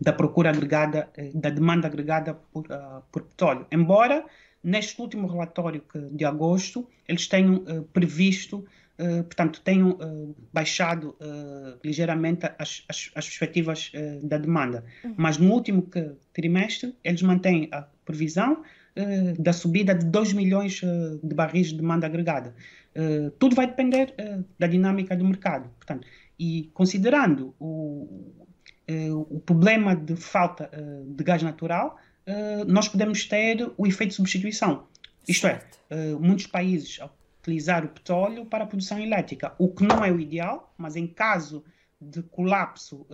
da 0.00 0.12
procura 0.12 0.50
agregada, 0.50 1.10
da 1.34 1.50
demanda 1.50 1.86
agregada 1.86 2.34
por, 2.34 2.66
por 3.12 3.22
petróleo. 3.22 3.66
Embora, 3.70 4.24
neste 4.62 5.00
último 5.00 5.26
relatório 5.26 5.82
que, 5.82 5.98
de 5.98 6.24
agosto, 6.24 6.88
eles 7.08 7.26
tenham 7.28 7.64
previsto 7.92 8.64
Uh, 8.98 9.22
portanto, 9.24 9.60
tenham 9.60 9.90
uh, 9.90 10.34
baixado 10.50 11.14
uh, 11.20 11.78
ligeiramente 11.84 12.46
as, 12.58 12.82
as, 12.88 13.10
as 13.14 13.26
perspectivas 13.26 13.92
da 14.22 14.38
demanda. 14.38 14.86
Uhum. 15.04 15.14
Mas 15.18 15.36
no 15.36 15.52
último 15.52 15.86
trimestre, 16.32 16.96
eles 17.04 17.20
mantêm 17.20 17.68
a 17.72 17.82
previsão 18.06 18.62
da 19.38 19.52
subida 19.52 19.94
de 19.94 20.06
2 20.06 20.32
milhões 20.32 20.82
uh, 20.82 21.20
de 21.22 21.34
barris 21.34 21.68
de 21.68 21.76
demanda 21.76 22.06
agregada. 22.06 22.54
Uh, 22.94 23.30
tudo 23.32 23.54
vai 23.54 23.66
depender 23.66 24.14
da 24.58 24.66
dinâmica 24.66 25.16
do 25.16 25.24
mercado. 25.24 25.68
Portanto, 25.76 26.06
e 26.38 26.70
considerando 26.74 27.54
o, 27.58 28.34
o 29.30 29.40
problema 29.40 29.94
de 29.94 30.16
falta 30.16 30.70
de 31.06 31.24
gás 31.24 31.42
natural, 31.42 31.98
nós 32.66 32.88
podemos 32.88 33.24
ter 33.24 33.70
o 33.76 33.86
efeito 33.86 34.10
de 34.10 34.16
substituição. 34.16 34.86
Isto 35.26 35.46
é, 35.46 35.60
muitos 36.20 36.46
países 36.46 36.98
utilizar 37.40 37.86
o 37.86 37.88
petróleo 37.88 38.44
para 38.44 38.64
a 38.64 38.66
produção 38.66 38.98
elétrica, 38.98 39.54
o 39.58 39.68
que 39.68 39.82
não 39.82 40.04
é 40.04 40.12
o 40.12 40.20
ideal, 40.20 40.74
mas 40.76 40.94
em 40.94 41.06
caso 41.06 41.64
de 41.98 42.22
colapso 42.22 43.06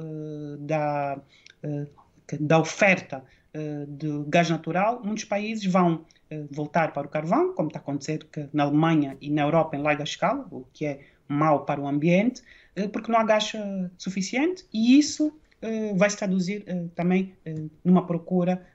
da, 0.59 1.21
da 2.41 2.59
oferta 2.59 3.19
eh, 3.19 3.42
de 3.89 4.25
gás 4.29 4.49
natural, 4.49 5.03
muitos 5.05 5.25
países 5.25 5.65
vão 5.67 6.07
eh, 6.31 6.45
voltar 6.51 6.93
para 6.93 7.07
o 7.07 7.11
carvão, 7.11 7.55
como 7.55 7.69
está 7.69 7.79
a 7.79 7.83
acontecer 7.83 8.27
na 8.53 8.63
Alemanha 8.65 9.17
e 9.21 9.29
na 9.31 9.43
Europa 9.43 9.77
em 9.77 9.83
larga 9.83 10.05
escala, 10.05 10.47
o 10.51 10.65
que 10.73 10.87
é 10.87 11.01
mau 11.29 11.67
para 11.67 11.81
o 11.81 11.87
ambiente, 11.87 12.43
eh, 12.75 12.89
porque 12.89 13.13
não 13.13 13.19
há 13.19 13.25
gás 13.25 13.53
suficiente 13.99 14.65
e 14.73 14.99
isso 14.99 15.33
vai 15.95 16.11
se 16.11 16.17
traduzir 16.17 16.65
também 16.97 17.37
numa 17.85 18.05
procura 18.05 18.67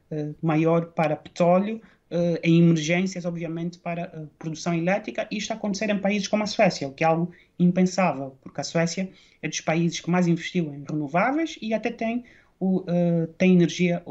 maior 0.42 0.86
para 0.94 1.18
petróleo, 1.18 1.82
em 2.42 2.60
emergências, 2.60 3.26
obviamente, 3.26 3.78
para 3.78 4.30
produção 4.40 4.74
elétrica. 4.74 5.24
Isto 5.24 5.38
está 5.38 5.54
a 5.56 5.58
acontecer 5.58 5.90
em 5.90 6.00
países 6.00 6.30
como 6.30 6.44
a 6.44 6.48
Suécia, 6.48 6.88
o 6.88 6.94
que 6.94 7.04
é 7.04 7.08
algo 7.08 7.34
impensável, 7.60 8.38
porque 8.42 8.62
a 8.62 8.64
Suécia 8.64 9.10
é 9.42 9.50
dos 9.50 9.60
países 9.60 10.00
que 10.00 10.10
mais 10.10 10.28
investiu 10.28 10.74
em 10.74 10.86
renováveis 10.90 11.60
e 11.62 11.74
até 11.74 11.92
tem 11.92 12.24
o, 12.60 12.80
uh, 12.82 13.28
tem 13.38 13.54
energia 13.54 14.04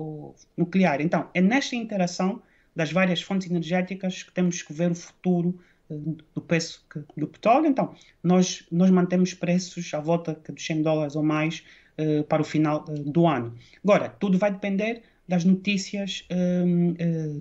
nuclear. 0.56 1.00
Então, 1.00 1.28
é 1.34 1.40
nesta 1.40 1.76
interação 1.76 2.42
das 2.74 2.92
várias 2.92 3.22
fontes 3.22 3.50
energéticas 3.50 4.22
que 4.22 4.32
temos 4.32 4.62
que 4.62 4.72
ver 4.72 4.90
o 4.90 4.94
futuro 4.94 5.58
uh, 5.90 6.16
do 6.34 6.40
preço 6.40 6.84
que, 6.90 7.00
do 7.18 7.26
petróleo. 7.26 7.66
Então, 7.66 7.94
nós, 8.22 8.64
nós 8.70 8.90
mantemos 8.90 9.34
preços 9.34 9.92
à 9.94 10.00
volta 10.00 10.40
dos 10.48 10.64
100 10.64 10.82
dólares 10.82 11.16
ou 11.16 11.22
mais 11.22 11.64
uh, 11.98 12.24
para 12.24 12.42
o 12.42 12.44
final 12.44 12.84
do 12.84 13.26
ano. 13.26 13.54
Agora, 13.82 14.08
tudo 14.08 14.38
vai 14.38 14.52
depender 14.52 15.02
das 15.28 15.44
notícias 15.44 16.24
um, 16.30 16.92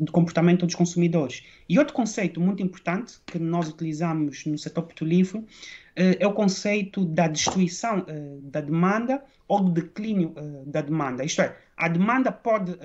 de 0.04 0.12
comportamento 0.12 0.66
dos 0.66 0.74
consumidores. 0.74 1.44
E 1.70 1.78
outro 1.78 1.94
conceito 1.94 2.42
muito 2.42 2.64
importante 2.64 3.20
que 3.28 3.38
nós 3.38 3.70
utilizamos 3.70 4.44
no 4.48 4.58
setor 4.58 4.86
petrolífero 4.88 5.46
é 5.96 6.28
o 6.28 6.34
conceito 6.34 7.06
da 7.06 7.28
destruição 7.28 8.06
da 8.42 8.60
demanda 8.60 9.24
ou 9.48 9.62
do 9.64 9.72
declínio 9.72 10.34
uh, 10.38 10.66
da 10.66 10.82
demanda. 10.82 11.24
Isto 11.24 11.42
é, 11.42 11.56
a 11.78 11.88
demanda 11.88 12.32
pode 12.32 12.78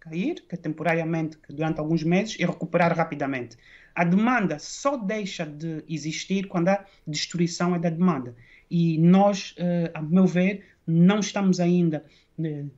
cair, 0.00 0.42
que 0.48 0.56
temporariamente, 0.56 1.36
que 1.38 1.52
durante 1.52 1.78
alguns 1.78 2.02
meses, 2.02 2.36
e 2.38 2.44
recuperar 2.44 2.96
rapidamente. 2.96 3.56
A 3.94 4.04
demanda 4.04 4.58
só 4.58 4.96
deixa 4.96 5.44
de 5.44 5.84
existir 5.88 6.46
quando 6.46 6.68
há 6.68 6.84
destruição 7.06 7.74
é 7.74 7.78
da 7.78 7.90
demanda. 7.90 8.34
E 8.70 8.96
nós, 8.98 9.54
a 9.92 10.00
meu 10.00 10.26
ver, 10.26 10.64
não 10.86 11.18
estamos 11.18 11.58
ainda 11.58 12.04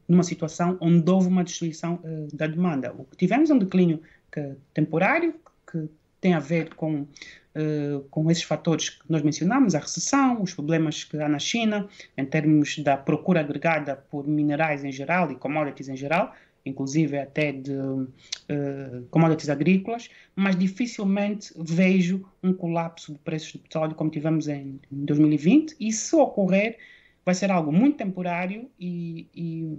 numa 0.09 0.23
situação 0.23 0.79
onde 0.81 1.11
houve 1.11 1.29
uma 1.29 1.45
destruição 1.45 2.01
da 2.33 2.47
demanda. 2.47 2.93
O 2.93 3.05
que 3.05 3.17
tivemos 3.19 3.51
é 3.51 3.55
um 3.55 3.59
declínio 3.59 4.01
que, 4.33 4.55
temporário, 4.73 5.35
que 5.71 5.91
tem 6.21 6.33
a 6.33 6.41
ver 6.41 6.75
com 6.75 7.07
uh, 7.55 8.01
com 8.11 8.31
esses 8.31 8.43
fatores 8.43 8.91
que 8.91 9.05
nós 9.09 9.23
mencionamos, 9.23 9.75
a 9.75 9.79
recessão, 9.79 10.43
os 10.43 10.55
problemas 10.55 11.05
que 11.05 11.17
há 11.17 11.29
na 11.29 11.39
China, 11.39 11.89
em 12.17 12.25
termos 12.25 12.79
da 12.79 12.97
procura 12.97 13.41
agregada 13.41 13.97
por 13.97 14.27
minerais 14.27 14.85
em 14.85 14.93
geral 14.93 15.31
e 15.31 15.37
commodities 15.37 15.89
em 15.89 15.97
geral, 15.97 16.35
inclusive 16.65 17.19
até 17.19 17.53
de 17.53 17.73
uh, 17.73 18.07
commodities 19.11 19.49
agrícolas, 19.49 20.11
mas 20.37 20.57
dificilmente 20.57 21.53
vejo 21.57 22.25
um 22.43 22.53
colapso 22.53 23.13
de 23.13 23.19
preços 23.21 23.53
de 23.53 23.59
petróleo 23.59 23.95
como 23.95 24.11
tivemos 24.11 24.49
em, 24.49 24.81
em 24.91 25.05
2020, 25.05 25.77
e 25.81 25.93
se 25.93 26.15
ocorrer, 26.17 26.79
vai 27.25 27.35
ser 27.35 27.51
algo 27.51 27.73
muito 27.73 27.97
temporário 27.97 28.71
e, 28.79 29.27
e, 29.35 29.79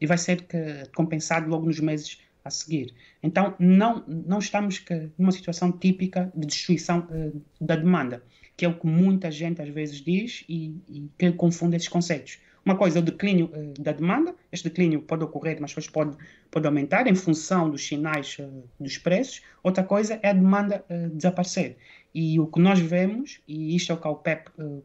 e 0.00 0.06
vai 0.06 0.18
ser 0.18 0.46
compensado 0.94 1.48
logo 1.48 1.66
nos 1.66 1.80
meses 1.80 2.18
a 2.46 2.50
seguir. 2.50 2.94
Então, 3.22 3.54
não, 3.58 4.04
não 4.06 4.38
estamos 4.38 4.82
numa 5.18 5.32
situação 5.32 5.72
típica 5.72 6.32
de 6.34 6.46
destruição 6.46 7.06
uh, 7.10 7.42
da 7.60 7.76
demanda, 7.76 8.22
que 8.56 8.64
é 8.64 8.68
o 8.68 8.78
que 8.78 8.86
muita 8.86 9.30
gente 9.30 9.60
às 9.60 9.68
vezes 9.68 10.00
diz 10.00 10.44
e, 10.48 10.76
e 10.88 11.10
que 11.18 11.32
confunde 11.32 11.76
esses 11.76 11.88
conceitos. 11.88 12.38
Uma 12.64 12.76
coisa 12.76 12.98
é 12.98 13.02
o 13.02 13.04
declínio 13.04 13.46
uh, 13.46 13.80
da 13.80 13.92
demanda, 13.92 14.34
este 14.50 14.68
declínio 14.68 15.02
pode 15.02 15.24
ocorrer, 15.24 15.58
mas 15.60 15.70
depois 15.70 15.88
pode, 15.88 16.16
pode 16.50 16.66
aumentar 16.66 17.06
em 17.06 17.14
função 17.14 17.70
dos 17.70 17.86
sinais 17.86 18.36
uh, 18.38 18.64
dos 18.78 18.98
preços. 18.98 19.42
Outra 19.62 19.84
coisa 19.84 20.18
é 20.22 20.30
a 20.30 20.32
demanda 20.32 20.84
desaparecer. 21.12 21.76
E 22.14 22.40
o 22.40 22.46
que 22.46 22.60
nós 22.60 22.80
vemos, 22.80 23.40
e 23.46 23.76
isto 23.76 23.92
é 23.92 23.94
o 23.94 23.98
que 23.98 24.06
a 24.06 24.10
OPEP 24.10 24.50
uh, 24.58 24.82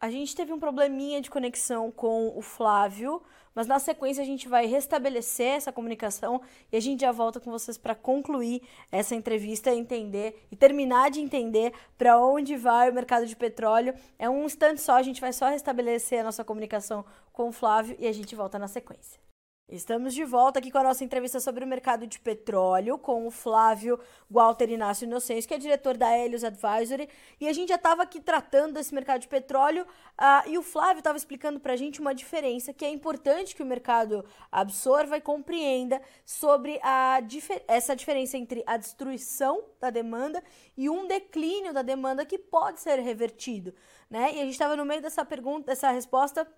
a 0.00 0.10
gente 0.10 0.34
teve 0.34 0.52
um 0.52 0.60
probleminha 0.60 1.20
de 1.20 1.28
conexão 1.28 1.90
com 1.90 2.32
o 2.36 2.40
Flávio, 2.40 3.20
mas 3.52 3.66
na 3.66 3.80
sequência 3.80 4.22
a 4.22 4.26
gente 4.26 4.48
vai 4.48 4.66
restabelecer 4.66 5.56
essa 5.56 5.72
comunicação 5.72 6.40
e 6.70 6.76
a 6.76 6.80
gente 6.80 7.00
já 7.00 7.10
volta 7.10 7.40
com 7.40 7.50
vocês 7.50 7.76
para 7.76 7.96
concluir 7.96 8.62
essa 8.92 9.16
entrevista, 9.16 9.74
entender 9.74 10.46
e 10.52 10.56
terminar 10.56 11.10
de 11.10 11.20
entender 11.20 11.72
para 11.96 12.20
onde 12.20 12.56
vai 12.56 12.88
o 12.88 12.94
mercado 12.94 13.26
de 13.26 13.34
petróleo. 13.34 13.92
É 14.18 14.30
um 14.30 14.44
instante 14.44 14.80
só, 14.80 14.92
a 14.92 15.02
gente 15.02 15.20
vai 15.20 15.32
só 15.32 15.48
restabelecer 15.48 16.20
a 16.20 16.24
nossa 16.24 16.44
comunicação 16.44 17.04
com 17.32 17.48
o 17.48 17.52
Flávio 17.52 17.96
e 17.98 18.06
a 18.06 18.12
gente 18.12 18.36
volta 18.36 18.56
na 18.58 18.68
sequência. 18.68 19.27
Estamos 19.70 20.14
de 20.14 20.24
volta 20.24 20.60
aqui 20.60 20.70
com 20.70 20.78
a 20.78 20.82
nossa 20.82 21.04
entrevista 21.04 21.38
sobre 21.40 21.62
o 21.62 21.66
mercado 21.66 22.06
de 22.06 22.18
petróleo 22.18 22.96
com 22.96 23.26
o 23.26 23.30
Flávio 23.30 24.00
Walter 24.30 24.70
Inácio 24.70 25.04
Inocêncio, 25.04 25.46
que 25.46 25.52
é 25.52 25.58
diretor 25.58 25.94
da 25.94 26.16
Helios 26.16 26.42
Advisory. 26.42 27.06
E 27.38 27.46
a 27.46 27.52
gente 27.52 27.68
já 27.68 27.74
estava 27.74 28.02
aqui 28.02 28.18
tratando 28.18 28.72
desse 28.72 28.94
mercado 28.94 29.20
de 29.20 29.28
petróleo 29.28 29.82
uh, 29.82 30.48
e 30.48 30.56
o 30.56 30.62
Flávio 30.62 31.00
estava 31.00 31.18
explicando 31.18 31.60
para 31.60 31.74
a 31.74 31.76
gente 31.76 32.00
uma 32.00 32.14
diferença 32.14 32.72
que 32.72 32.82
é 32.82 32.88
importante 32.88 33.54
que 33.54 33.62
o 33.62 33.66
mercado 33.66 34.24
absorva 34.50 35.18
e 35.18 35.20
compreenda 35.20 36.00
sobre 36.24 36.80
a 36.82 37.20
difer 37.20 37.62
essa 37.68 37.94
diferença 37.94 38.38
entre 38.38 38.64
a 38.66 38.78
destruição 38.78 39.62
da 39.78 39.90
demanda 39.90 40.42
e 40.78 40.88
um 40.88 41.06
declínio 41.06 41.74
da 41.74 41.82
demanda 41.82 42.24
que 42.24 42.38
pode 42.38 42.80
ser 42.80 43.00
revertido. 43.00 43.74
Né? 44.08 44.32
E 44.32 44.40
a 44.40 44.44
gente 44.44 44.52
estava 44.52 44.74
no 44.74 44.86
meio 44.86 45.02
dessa 45.02 45.26
pergunta, 45.26 45.66
dessa 45.66 45.90
resposta 45.90 46.48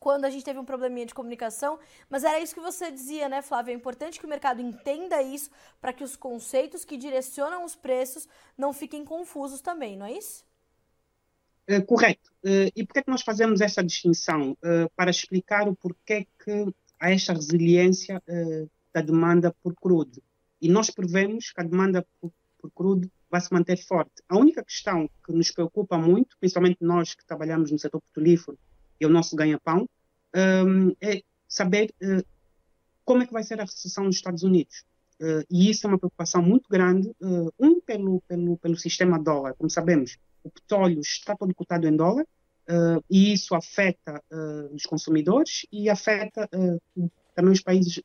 quando 0.00 0.24
a 0.24 0.30
gente 0.30 0.44
teve 0.44 0.58
um 0.58 0.64
probleminha 0.64 1.04
de 1.04 1.14
comunicação, 1.14 1.78
mas 2.08 2.24
era 2.24 2.40
isso 2.40 2.54
que 2.54 2.60
você 2.60 2.90
dizia, 2.90 3.28
né, 3.28 3.42
Flávio? 3.42 3.72
É 3.72 3.74
importante 3.74 4.18
que 4.18 4.24
o 4.24 4.28
mercado 4.28 4.62
entenda 4.62 5.22
isso 5.22 5.50
para 5.78 5.92
que 5.92 6.02
os 6.02 6.16
conceitos 6.16 6.86
que 6.86 6.96
direcionam 6.96 7.64
os 7.64 7.76
preços 7.76 8.26
não 8.56 8.72
fiquem 8.72 9.04
confusos 9.04 9.60
também, 9.60 9.98
não 9.98 10.06
é 10.06 10.12
isso? 10.12 10.42
É, 11.66 11.80
correto. 11.82 12.32
Uh, 12.42 12.72
e 12.74 12.84
por 12.84 12.94
que, 12.94 13.00
é 13.00 13.02
que 13.02 13.10
nós 13.10 13.22
fazemos 13.22 13.60
essa 13.60 13.84
distinção? 13.84 14.52
Uh, 14.52 14.90
para 14.96 15.10
explicar 15.10 15.68
o 15.68 15.76
porquê 15.76 16.26
que 16.42 16.74
há 16.98 17.12
esta 17.12 17.32
resiliência 17.32 18.22
da 18.92 19.00
demanda 19.00 19.54
por 19.62 19.74
crudo. 19.74 20.22
e 20.60 20.68
nós 20.68 20.90
prevemos 20.90 21.50
que 21.50 21.60
a 21.60 21.64
demanda 21.64 22.04
por, 22.20 22.30
por 22.58 22.70
crudo 22.72 23.10
vai 23.30 23.40
se 23.40 23.52
manter 23.52 23.78
forte. 23.78 24.22
A 24.28 24.36
única 24.36 24.62
questão 24.62 25.08
que 25.24 25.32
nos 25.32 25.50
preocupa 25.50 25.96
muito, 25.96 26.36
principalmente 26.38 26.78
nós 26.82 27.14
que 27.14 27.24
trabalhamos 27.24 27.70
no 27.70 27.78
setor 27.78 28.02
petrolífero 28.02 28.58
e 29.00 29.06
o 29.06 29.08
nosso 29.08 29.34
ganha-pão, 29.34 29.88
um, 30.34 30.94
é 31.00 31.22
saber 31.48 31.92
uh, 32.02 32.24
como 33.04 33.22
é 33.22 33.26
que 33.26 33.32
vai 33.32 33.42
ser 33.42 33.60
a 33.60 33.64
recessão 33.64 34.04
nos 34.04 34.16
Estados 34.16 34.42
Unidos. 34.42 34.84
Uh, 35.20 35.44
e 35.50 35.70
isso 35.70 35.86
é 35.86 35.88
uma 35.88 35.98
preocupação 35.98 36.42
muito 36.42 36.68
grande, 36.68 37.08
uh, 37.20 37.52
um 37.58 37.80
pelo, 37.80 38.20
pelo, 38.28 38.56
pelo 38.58 38.76
sistema 38.76 39.18
dólar. 39.18 39.54
Como 39.54 39.70
sabemos, 39.70 40.18
o 40.44 40.50
petróleo 40.50 41.00
está 41.00 41.34
todo 41.36 41.54
cotado 41.54 41.86
em 41.86 41.96
dólar, 41.96 42.26
e 43.10 43.32
isso 43.32 43.52
afeta 43.56 44.22
os 44.72 44.84
consumidores 44.84 45.66
e 45.72 45.90
afeta 45.90 46.48
também 47.34 47.52
os 47.52 47.60
países 47.60 48.00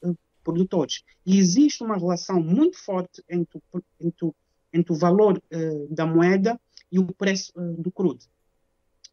produtores. 0.45 1.03
E 1.25 1.37
existe 1.37 1.83
uma 1.83 1.97
relação 1.97 2.41
muito 2.41 2.77
forte 2.77 3.23
entre, 3.27 3.61
entre, 3.99 4.31
entre 4.71 4.93
o 4.93 4.95
valor 4.95 5.37
uh, 5.37 5.93
da 5.93 6.05
moeda 6.05 6.59
e 6.91 6.99
o 6.99 7.07
preço 7.07 7.51
uh, 7.55 7.81
do 7.81 7.91
crudo. 7.91 8.23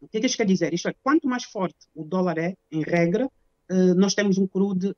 O 0.03 0.09
que, 0.09 0.19
é 0.19 0.21
que 0.21 0.27
isso 0.27 0.37
quer 0.37 0.47
dizer? 0.47 0.75
Isto 0.75 0.89
é, 0.89 0.95
quanto 1.01 1.29
mais 1.29 1.45
forte 1.45 1.87
o 1.95 2.05
dólar 2.05 2.37
é, 2.37 2.57
em 2.73 2.83
regra, 2.83 3.27
uh, 3.27 3.95
nós 3.95 4.15
temos 4.15 4.37
um 4.37 4.49
crudo 4.49 4.95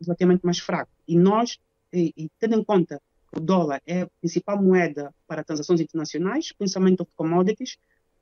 relativamente 0.00 0.46
mais 0.46 0.60
fraco. 0.60 0.92
E 1.06 1.18
nós, 1.18 1.58
e, 1.92 2.14
e, 2.16 2.30
tendo 2.38 2.54
em 2.54 2.62
conta 2.62 3.02
que 3.32 3.40
o 3.40 3.42
dólar 3.42 3.82
é 3.84 4.02
a 4.02 4.10
principal 4.20 4.62
moeda 4.62 5.12
para 5.26 5.42
transações 5.42 5.80
internacionais, 5.80 6.52
principalmente 6.52 7.02
of 7.02 7.10
commodities, 7.16 7.76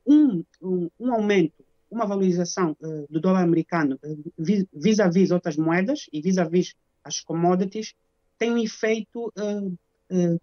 um, 0.05 0.43
um, 0.61 0.89
um 0.99 1.13
aumento 1.13 1.63
uma 1.91 2.05
valorização 2.05 2.77
uh, 2.81 3.07
do 3.09 3.19
dólar 3.19 3.41
americano 3.41 3.99
vis-à-vis 4.37 5.29
-vis 5.29 5.31
outras 5.31 5.57
moedas 5.57 6.05
e 6.13 6.21
vis-à-vis 6.21 6.69
-vis 6.69 6.75
as 7.03 7.19
commodities 7.21 7.95
tem 8.37 8.51
um 8.51 8.57
efeito 8.57 9.33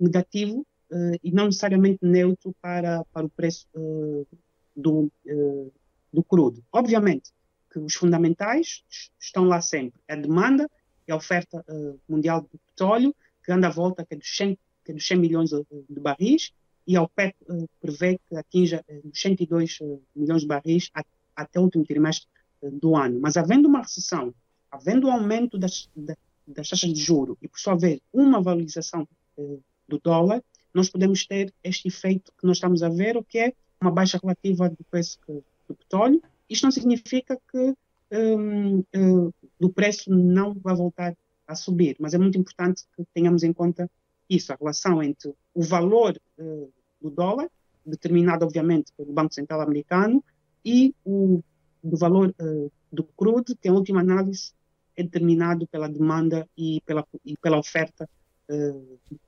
negativo 0.00 0.66
e 1.22 1.30
não 1.30 1.46
necessariamente 1.46 1.98
neutro 2.02 2.54
para, 2.60 3.04
para 3.12 3.26
o 3.26 3.30
preço 3.30 3.66
do, 4.76 5.10
do 6.12 6.22
crudo. 6.22 6.62
Obviamente 6.72 7.32
que 7.72 7.78
os 7.78 7.94
fundamentais 7.94 8.84
estão 9.18 9.44
lá 9.44 9.60
sempre. 9.60 10.00
A 10.08 10.16
demanda 10.16 10.70
e 11.08 11.12
a 11.12 11.16
oferta 11.16 11.64
mundial 12.08 12.42
de 12.42 12.58
petróleo, 12.66 13.14
que 13.44 13.52
anda 13.52 13.68
à 13.68 13.70
volta 13.70 14.04
que 14.04 14.14
é 14.14 14.16
dos 14.16 14.36
100, 14.36 14.58
que 14.84 14.92
é 14.92 14.94
dos 14.94 15.06
100 15.06 15.18
milhões 15.18 15.50
de, 15.50 16.00
barris, 16.00 16.52
e 16.86 16.96
a 16.96 17.02
OPEP 17.02 17.34
prevê 17.80 18.18
que 18.28 18.36
atinja 18.36 18.84
os 19.04 19.20
102 19.20 19.78
milhões 20.14 20.42
de 20.42 20.46
barris 20.46 20.90
até 21.36 21.60
o 21.60 21.64
último 21.64 21.84
trimestre 21.84 22.28
eh, 22.62 22.70
do 22.70 22.96
ano. 22.96 23.20
Mas 23.20 23.36
havendo 23.36 23.68
uma 23.68 23.82
recessão, 23.82 24.34
havendo 24.70 25.06
um 25.06 25.12
aumento 25.12 25.58
das, 25.58 25.88
das 25.94 26.68
taxas 26.68 26.92
de 26.92 27.00
juro 27.00 27.36
e, 27.42 27.48
por 27.48 27.60
sua 27.60 27.76
vez, 27.76 28.00
uma 28.12 28.40
valorização 28.40 29.06
eh, 29.38 29.58
do 29.86 30.00
dólar, 30.00 30.42
nós 30.72 30.88
podemos 30.88 31.26
ter 31.26 31.52
este 31.62 31.88
efeito 31.88 32.32
que 32.38 32.46
nós 32.46 32.56
estamos 32.56 32.82
a 32.82 32.88
ver, 32.88 33.16
o 33.16 33.24
que 33.24 33.38
é 33.38 33.52
uma 33.80 33.90
baixa 33.90 34.18
relativa 34.18 34.68
do 34.68 34.84
preço 34.90 35.18
que, 35.24 35.32
do 35.68 35.74
petróleo. 35.74 36.22
Isto 36.48 36.64
não 36.64 36.70
significa 36.70 37.38
que 37.50 37.74
um, 38.10 38.78
uh, 38.78 39.34
o 39.60 39.68
preço 39.70 40.10
não 40.10 40.54
vai 40.54 40.74
voltar 40.74 41.16
a 41.46 41.54
subir, 41.54 41.96
mas 41.98 42.14
é 42.14 42.18
muito 42.18 42.38
importante 42.38 42.84
que 42.96 43.04
tenhamos 43.14 43.42
em 43.42 43.52
conta 43.52 43.90
isso, 44.28 44.52
a 44.52 44.56
relação 44.56 45.02
entre 45.02 45.32
o 45.54 45.62
valor 45.62 46.18
uh, 46.38 46.72
do 47.00 47.10
dólar, 47.10 47.48
determinado, 47.84 48.44
obviamente, 48.44 48.92
pelo 48.96 49.12
Banco 49.12 49.34
Central 49.34 49.60
americano, 49.60 50.22
e 50.64 50.94
o 51.04 51.40
do 51.82 51.96
valor 51.96 52.34
uh, 52.40 52.72
do 52.90 53.04
crudo, 53.04 53.56
que 53.56 53.68
em 53.68 53.70
última 53.70 54.00
análise 54.00 54.52
é 54.96 55.02
determinado 55.02 55.66
pela 55.68 55.88
demanda 55.88 56.48
e 56.56 56.80
pela, 56.84 57.06
e 57.24 57.36
pela 57.36 57.58
oferta 57.58 58.08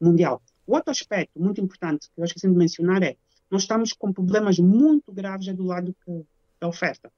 mundial. 0.01 0.41
O 0.65 0.75
outro 0.75 0.93
aspecto 0.93 1.41
muito 1.41 1.61
importante 1.61 2.09
que 2.15 2.21
eu 2.21 2.25
esqueci 2.25 2.49
de 2.49 2.55
mencionar 2.55 3.03
é 3.03 3.17
nós 3.51 3.63
estamos 3.63 3.93
com 3.93 4.13
problemas 4.13 4.59
muito 4.59 5.13
graves 5.13 5.53
do 5.55 5.65
lado 5.65 5.95
que, 6.05 6.25
da 6.61 6.69
oferta. 6.69 7.11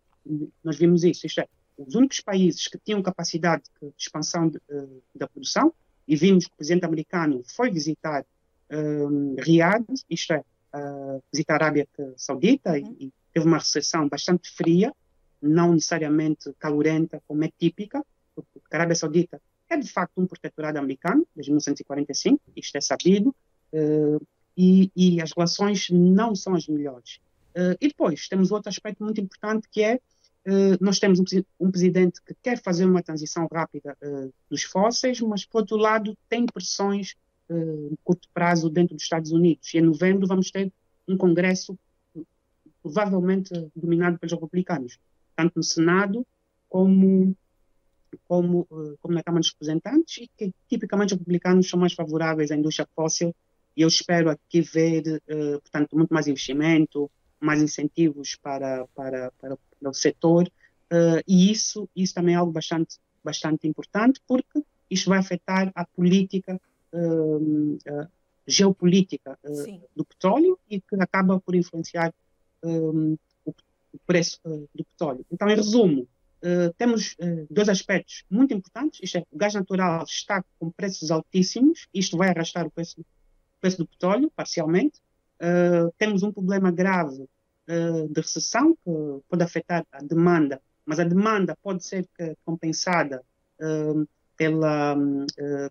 Nós 0.63 0.77
vimos 0.77 1.03
isso, 1.05 1.27
isto 1.27 1.41
é, 1.41 1.49
os 1.77 1.95
únicos 1.95 2.21
países 2.21 2.69
que 2.69 2.79
tinham 2.79 3.03
capacidade 3.03 3.65
de 3.81 3.93
expansão 3.97 4.49
de, 4.49 4.59
uh, 4.59 5.03
da 5.15 5.27
produção, 5.27 5.73
e 6.07 6.17
vimos 6.17 6.47
que 6.47 6.53
o 6.53 6.57
presidente 6.57 6.85
americano 6.85 7.43
foi 7.55 7.71
visitar 7.71 8.27
um, 8.71 9.37
Riad, 9.39 9.85
isto 10.09 10.33
é, 10.33 10.45
uh, 10.75 11.23
visitar 11.33 11.55
a 11.55 11.67
Arábia 11.67 11.89
Saudita 12.17 12.73
uhum. 12.73 12.97
e, 12.99 13.13
teve 13.33 13.47
uma 13.47 13.59
recepção 13.59 14.09
bastante 14.09 14.51
fria, 14.51 14.93
não 15.41 15.73
necessariamente 15.73 16.53
calorenta, 16.59 17.23
como 17.29 17.45
é 17.45 17.51
típica, 17.57 18.05
porque 18.35 18.59
a 18.73 18.77
Arábia 18.77 18.97
Saudita 18.97 19.41
é 19.69 19.77
de 19.77 19.89
facto 19.89 20.19
um 20.19 20.27
protetorado 20.27 20.79
americano, 20.79 21.25
desde 21.33 21.53
1945, 21.53 22.43
isto 22.57 22.77
é 22.77 22.81
sabido, 22.81 23.35
uh, 23.73 24.27
e, 24.57 24.91
e, 24.95 25.21
as 25.21 25.33
relações 25.33 25.89
não 25.91 26.35
são 26.35 26.55
as 26.55 26.67
melhores. 26.67 27.21
Uh, 27.51 27.77
e 27.81 27.89
depois 27.89 28.29
temos 28.29 28.53
outro 28.53 28.69
aspecto 28.69 29.03
muito 29.03 29.21
importante 29.21 29.69
que 29.71 29.83
é 29.83 29.97
uh, 29.97 30.77
nós 30.81 30.99
temos 30.99 31.19
um, 31.19 31.25
um, 31.59 31.71
presidente 31.71 32.21
que 32.23 32.35
quer 32.43 32.63
fazer 32.63 32.85
uma 32.85 33.03
transição 33.03 33.49
rápida 33.53 33.97
dos 34.49 34.63
fósseis, 34.63 35.21
mas 35.21 35.45
por 35.45 35.61
outro 35.63 35.77
lado 35.77 36.17
tem 36.29 36.47
pressões 36.47 37.17
uh, 37.49 37.99
curto 38.05 38.29
prazo 38.33 38.71
dentro 38.71 38.95
dos 38.95 39.03
Estados 39.03 39.33
Unidos. 39.33 39.73
E 39.75 39.79
em 39.79 39.83
novembro 39.83 40.27
vamos 40.27 40.51
ter 40.51 40.73
um 41.09 41.17
congresso 41.17 41.77
provavelmente 42.83 43.53
dominado 43.75 44.19
pelos 44.19 44.33
republicanos, 44.33 44.99
tanto 45.37 45.55
no 45.57 45.63
Senado 45.63 46.27
como, 46.69 47.37
como, 48.27 48.67
como 49.03 49.15
na 49.15 49.23
Câmara 49.23 49.41
dos 49.41 49.51
Representantes, 49.51 50.19
e 50.19 50.31
que 50.35 50.55
tipicamente 50.69 51.13
os 51.13 51.19
republicanos 51.19 51.69
são 51.69 51.79
mais 51.79 51.93
favoráveis 51.93 52.51
à 52.51 52.57
indústria 52.57 52.89
fóssil, 52.95 53.35
e 53.81 53.83
eu 53.83 53.89
espero 53.89 54.29
aqui 54.29 54.61
ver, 54.61 55.23
uh, 55.31 55.59
portanto, 55.63 55.97
muito 55.97 56.13
mais 56.13 56.27
investimento, 56.29 57.11
mais 57.41 57.63
incentivos 57.63 58.37
para, 58.37 58.87
para, 58.95 59.33
para, 59.41 59.57
para 59.57 59.91
o 59.91 59.95
setor, 59.95 60.47
uh, 60.93 61.23
e 61.27 61.51
isso, 61.51 61.89
isso 61.97 62.13
também 62.13 62.35
é 62.35 62.37
algo 62.37 62.53
bastante, 62.53 62.99
bastante 63.25 63.67
importante, 63.67 64.21
porque 64.29 64.63
isto 64.91 65.09
vai 65.09 65.19
afetar 65.19 65.73
a 65.75 65.87
política 65.87 66.61
uh, 66.93 67.79
geopolítica 68.47 69.39
do 69.97 70.05
petróleo 70.05 70.59
e 70.69 70.79
que 70.79 70.97
acaba 70.99 71.41
por 71.41 71.55
influenciar 71.55 72.13
um, 72.63 73.17
o, 73.47 73.51
o, 73.95 73.99
preço 74.07 74.41
uh, 74.45 74.69
do 74.75 74.85
petróleo. 74.85 75.25
Então, 75.33 75.49
em 75.49 75.57
resumo, 75.57 76.03
uh, 76.03 76.75
temos 76.77 77.15
uh, 77.15 77.47
dois 77.49 77.71
aspectos 77.71 78.25
muito 78.29 78.53
importantes. 78.53 79.01
Isto 79.03 79.19
é, 79.19 79.25
o 79.31 79.39
gás 79.39 79.55
natural 79.55 80.05
está 80.05 80.45
com 80.59 80.71
preços 80.71 81.11
altíssimos, 81.11 81.89
isto 81.95 82.19
vai 82.19 82.29
arrastar 82.29 82.67
o 82.67 82.71
preço, 82.71 83.03
preço 83.61 83.79
do 83.79 83.87
petróleo, 83.87 84.31
parcialmente. 84.35 85.01
temos 85.99 86.23
um 86.23 86.33
problema 86.33 86.71
grave 86.71 87.29
de 87.67 88.21
recessão, 88.21 88.75
que 88.75 88.91
pode 89.29 89.43
afetar 89.43 89.87
a 89.93 90.03
demanda, 90.03 90.61
mas 90.85 90.99
a 90.99 91.05
demanda 91.05 91.57
pode 91.63 91.85
ser 91.85 92.07
compensada 92.45 93.23
pela, 94.37 94.97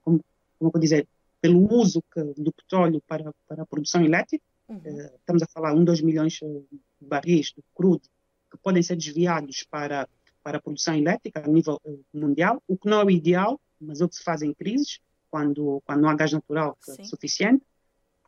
como, 0.04 0.24
como 0.58 0.72
eu 0.74 0.80
dizer, 0.80 1.08
pelo 1.42 1.74
uso 1.74 2.04
que, 2.14 2.22
do 2.22 2.52
petróleo 2.52 3.02
para, 3.08 3.34
para 3.48 3.64
a 3.64 3.66
produção 3.66 4.04
elétrica. 4.04 4.44
Uhum. 4.68 4.78
Uh, 4.78 5.16
estamos 5.16 5.42
a 5.42 5.48
falar 5.48 5.74
1, 5.74 5.84
2 5.84 6.02
milhões 6.02 6.34
de 6.34 6.64
barris 7.02 7.48
de 7.48 7.64
crudo 7.74 8.08
que 8.52 8.58
podem 8.58 8.84
ser 8.84 8.96
desviados 8.96 9.64
para, 9.64 10.08
para 10.44 10.58
a 10.58 10.62
produção 10.62 10.96
elétrica 10.96 11.44
a 11.44 11.48
nível 11.48 11.80
uh, 11.84 12.06
mundial, 12.14 12.62
o 12.68 12.78
que 12.78 12.88
não 12.88 13.02
é 13.02 13.06
o 13.06 13.12
ideal, 13.12 13.60
mas 13.80 14.02
é 14.02 14.06
o 14.06 14.10
que 14.10 14.16
se 14.16 14.24
faz 14.24 14.42
em 14.42 14.54
crises, 14.54 15.00
quando, 15.32 15.82
quando 15.86 16.02
não 16.02 16.10
há 16.10 16.16
gás 16.16 16.32
natural 16.32 16.78
é 16.88 17.04
suficiente. 17.04 17.64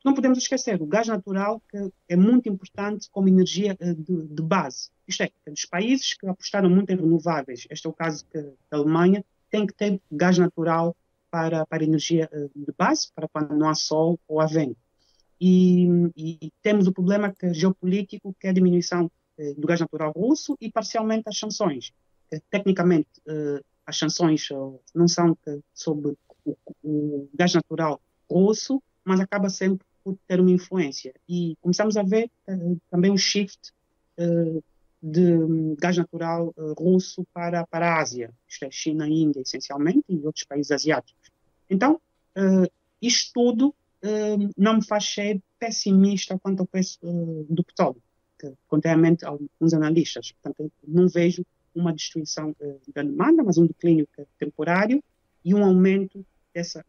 Não 0.03 0.13
podemos 0.13 0.39
esquecer, 0.39 0.81
o 0.81 0.85
gás 0.85 1.07
natural 1.07 1.61
que 1.69 1.91
é 2.09 2.15
muito 2.15 2.49
importante 2.49 3.07
como 3.11 3.27
energia 3.27 3.77
uh, 3.79 3.95
de, 3.95 4.27
de, 4.27 4.41
base. 4.41 4.89
Isto 5.07 5.23
é, 5.23 5.31
dos 5.47 5.65
países 5.65 6.15
que 6.15 6.27
apostaram 6.27 6.69
muito 6.69 6.91
em 6.91 6.95
renováveis, 6.95 7.67
este 7.69 7.85
é 7.85 7.89
o 7.89 7.93
caso 7.93 8.25
que, 8.25 8.41
da 8.69 8.77
Alemanha, 8.77 9.23
tem 9.49 9.67
que 9.67 9.73
ter 9.73 10.01
gás 10.11 10.37
natural 10.37 10.95
para, 11.29 11.65
para 11.65 11.83
energia 11.83 12.29
de 12.55 12.73
base, 12.77 13.11
para 13.13 13.27
quando 13.27 13.55
não 13.55 13.69
há 13.69 13.75
sol 13.75 14.19
ou 14.27 14.39
há 14.39 14.45
vento. 14.45 14.77
E, 15.43 15.87
e, 16.15 16.53
temos 16.61 16.85
o 16.85 16.93
problema 16.93 17.33
que, 17.33 17.51
geopolítico, 17.51 18.35
que 18.39 18.45
é 18.45 18.51
a 18.51 18.53
diminuição 18.53 19.09
eh, 19.39 19.55
do 19.55 19.65
gás 19.65 19.79
natural 19.79 20.11
russo 20.15 20.55
e 20.61 20.71
parcialmente 20.71 21.23
as 21.27 21.39
sanções. 21.39 21.91
tecnicamente, 22.49 23.09
eh, 23.27 23.61
as 23.85 23.97
sanções 23.97 24.47
eh, 24.51 24.55
não 24.93 25.07
são 25.07 25.35
sobre 25.73 26.15
o, 26.45 26.55
o, 26.83 27.29
gás 27.33 27.55
natural 27.55 27.99
russo, 28.29 28.81
mas 29.03 29.19
acaba 29.19 29.49
sempre 29.49 29.85
por 30.03 30.17
ter 30.27 30.39
uma 30.39 30.51
influência. 30.51 31.13
E 31.27 31.55
começamos 31.61 31.97
a 31.97 32.03
ver 32.03 32.29
também 32.89 33.11
um 33.11 33.17
shift 33.17 33.71
de 35.01 35.75
gás 35.79 35.97
natural 35.97 36.53
russo 36.77 37.25
para, 37.33 37.65
para 37.65 37.89
a 37.89 37.99
Ásia, 37.99 38.31
isto 38.47 38.65
é, 38.65 38.71
China 38.71 39.07
Índia, 39.07 39.41
essencialmente, 39.41 40.03
e 40.09 40.25
outros 40.25 40.45
países 40.45 40.71
asiáticos. 40.71 41.31
Então, 41.69 41.99
isto 43.01 43.31
tudo 43.33 43.73
uh, 44.03 44.49
não 44.57 44.75
me 44.75 44.85
faz 44.85 45.05
ser 45.05 45.41
pessimista 45.59 46.37
quanto 46.39 46.61
ao 46.61 46.67
preço 46.67 46.99
uh, 47.03 47.45
do 47.49 47.63
petróleo, 47.63 48.01
que, 48.39 48.51
contrariamente 48.67 49.25
a 49.25 49.29
alguns 49.29 49.73
analistas. 49.73 50.31
Portanto, 50.31 50.71
não 50.87 51.07
vejo 51.07 51.45
uma 51.73 51.93
destruição 51.93 52.55
uh, 52.59 52.81
da 52.93 53.01
demanda, 53.01 53.43
mas 53.43 53.57
um 53.57 53.65
declínio 53.65 54.07
temporário 54.37 55.03
e 55.43 55.53
um 55.53 55.63
aumento 55.63 56.25
dessa, 56.53 56.85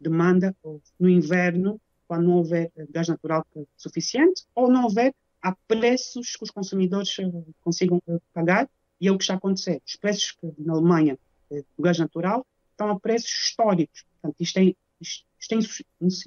demanda 0.00 0.56
no 0.98 1.08
inverno, 1.08 1.80
quando 2.12 2.26
não 2.26 2.36
houver 2.36 2.70
gás 2.90 3.08
natural 3.08 3.42
suficiente, 3.74 4.44
ou 4.54 4.70
não 4.70 4.84
houver 4.84 5.14
a 5.40 5.56
preços 5.66 6.36
que 6.36 6.44
os 6.44 6.50
consumidores 6.50 7.16
consigam 7.62 8.02
pagar, 8.34 8.68
e 9.00 9.08
é 9.08 9.10
o 9.10 9.16
que 9.16 9.24
está 9.24 9.32
a 9.32 9.38
acontecer. 9.38 9.80
Os 9.86 9.96
preços 9.96 10.36
na 10.58 10.74
Alemanha 10.74 11.18
do 11.50 11.82
gás 11.82 11.98
natural 11.98 12.46
estão 12.70 12.90
a 12.90 13.00
preços 13.00 13.30
históricos. 13.30 14.04
Portanto, 14.20 14.36
isto 14.40 14.58
é, 14.58 14.74
isto 15.00 15.24
é 15.52 15.56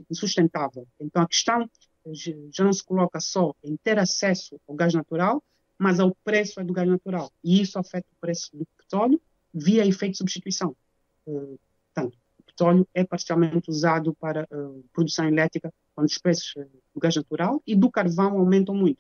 insustentável. 0.10 0.88
Então, 1.00 1.22
a 1.22 1.28
questão 1.28 1.70
já 2.52 2.64
não 2.64 2.74
se 2.74 2.84
coloca 2.84 3.20
só 3.20 3.54
em 3.64 3.78
ter 3.78 4.00
acesso 4.00 4.60
ao 4.68 4.74
gás 4.74 4.92
natural, 4.96 5.44
mas 5.78 6.00
ao 6.00 6.16
preço 6.24 6.64
do 6.64 6.74
gás 6.74 6.90
natural. 6.90 7.32
E 7.44 7.62
isso 7.62 7.78
afeta 7.78 8.08
o 8.12 8.20
preço 8.20 8.58
do 8.58 8.66
petróleo 8.76 9.22
via 9.54 9.86
efeito 9.86 10.14
de 10.14 10.18
substituição. 10.18 10.76
Petróleo 12.56 12.88
é 12.94 13.04
parcialmente 13.04 13.70
usado 13.70 14.16
para 14.16 14.48
uh, 14.50 14.84
produção 14.94 15.28
elétrica 15.28 15.74
quando 15.94 16.08
os 16.08 16.18
preços 16.18 16.54
do 16.94 17.00
gás 17.00 17.16
natural 17.16 17.62
e 17.68 17.76
do 17.76 17.92
carvão 17.92 18.38
aumentam 18.38 18.74
muito. 18.74 19.00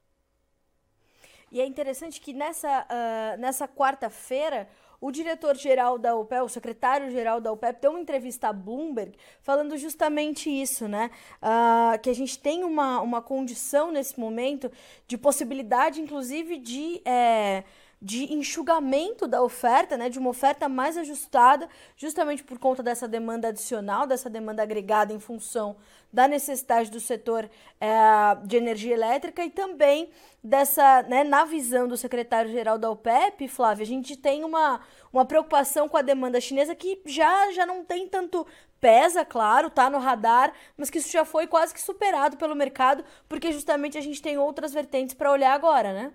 E 1.51 1.61
é 1.61 1.65
interessante 1.65 2.19
que 2.19 2.33
nessa, 2.33 2.85
uh, 2.85 3.39
nessa 3.39 3.65
quarta-feira 3.65 4.67
o 4.99 5.11
diretor-geral 5.11 5.97
da 5.97 6.15
OPEP, 6.15 6.41
o 6.41 6.49
secretário-geral 6.49 7.39
da 7.39 7.51
OPEP, 7.51 7.81
deu 7.81 7.91
uma 7.91 7.99
entrevista 7.99 8.47
à 8.49 8.53
Bloomberg 8.53 9.15
falando 9.41 9.77
justamente 9.77 10.49
isso, 10.49 10.87
né? 10.87 11.11
Uh, 11.41 11.99
que 12.01 12.09
a 12.09 12.13
gente 12.13 12.39
tem 12.39 12.63
uma, 12.63 13.01
uma 13.01 13.21
condição 13.21 13.91
nesse 13.91 14.19
momento 14.19 14.71
de 15.07 15.17
possibilidade, 15.17 16.01
inclusive, 16.01 16.57
de. 16.57 17.01
É, 17.05 17.63
de 18.05 18.31
enxugamento 18.31 19.27
da 19.27 19.41
oferta, 19.41 19.97
né, 19.97 20.09
de 20.09 20.19
uma 20.19 20.29
oferta 20.29 20.69
mais 20.69 20.95
ajustada, 20.95 21.67
justamente 21.97 22.43
por 22.43 22.59
conta 22.59 22.83
dessa 22.83 23.07
demanda 23.07 23.47
adicional, 23.47 24.05
dessa 24.05 24.29
demanda 24.29 24.61
agregada 24.61 25.11
em 25.11 25.19
função 25.19 25.75
da 26.13 26.27
necessidade 26.27 26.91
do 26.91 26.99
setor 26.99 27.49
é, 27.81 27.87
de 28.43 28.57
energia 28.57 28.93
elétrica 28.93 29.43
e 29.43 29.49
também 29.49 30.11
dessa, 30.43 31.01
né, 31.01 31.23
na 31.23 31.45
visão 31.45 31.87
do 31.87 31.97
secretário-geral 31.97 32.77
da 32.77 32.91
OPEP, 32.91 33.47
Flávia, 33.47 33.81
a 33.81 33.87
gente 33.87 34.15
tem 34.15 34.43
uma, 34.43 34.81
uma 35.11 35.25
preocupação 35.25 35.89
com 35.89 35.97
a 35.97 36.03
demanda 36.03 36.39
chinesa 36.39 36.75
que 36.75 37.01
já, 37.07 37.51
já 37.53 37.65
não 37.65 37.83
tem 37.83 38.07
tanto 38.07 38.45
pesa, 38.79 39.25
claro, 39.25 39.71
tá 39.71 39.89
no 39.89 39.97
radar, 39.97 40.53
mas 40.77 40.91
que 40.91 40.99
isso 40.99 41.11
já 41.11 41.25
foi 41.25 41.47
quase 41.47 41.73
que 41.73 41.81
superado 41.81 42.37
pelo 42.37 42.55
mercado, 42.55 43.03
porque 43.27 43.51
justamente 43.51 43.97
a 43.97 44.01
gente 44.01 44.21
tem 44.21 44.37
outras 44.37 44.71
vertentes 44.71 45.15
para 45.15 45.31
olhar 45.31 45.53
agora, 45.53 45.91
né? 45.91 46.13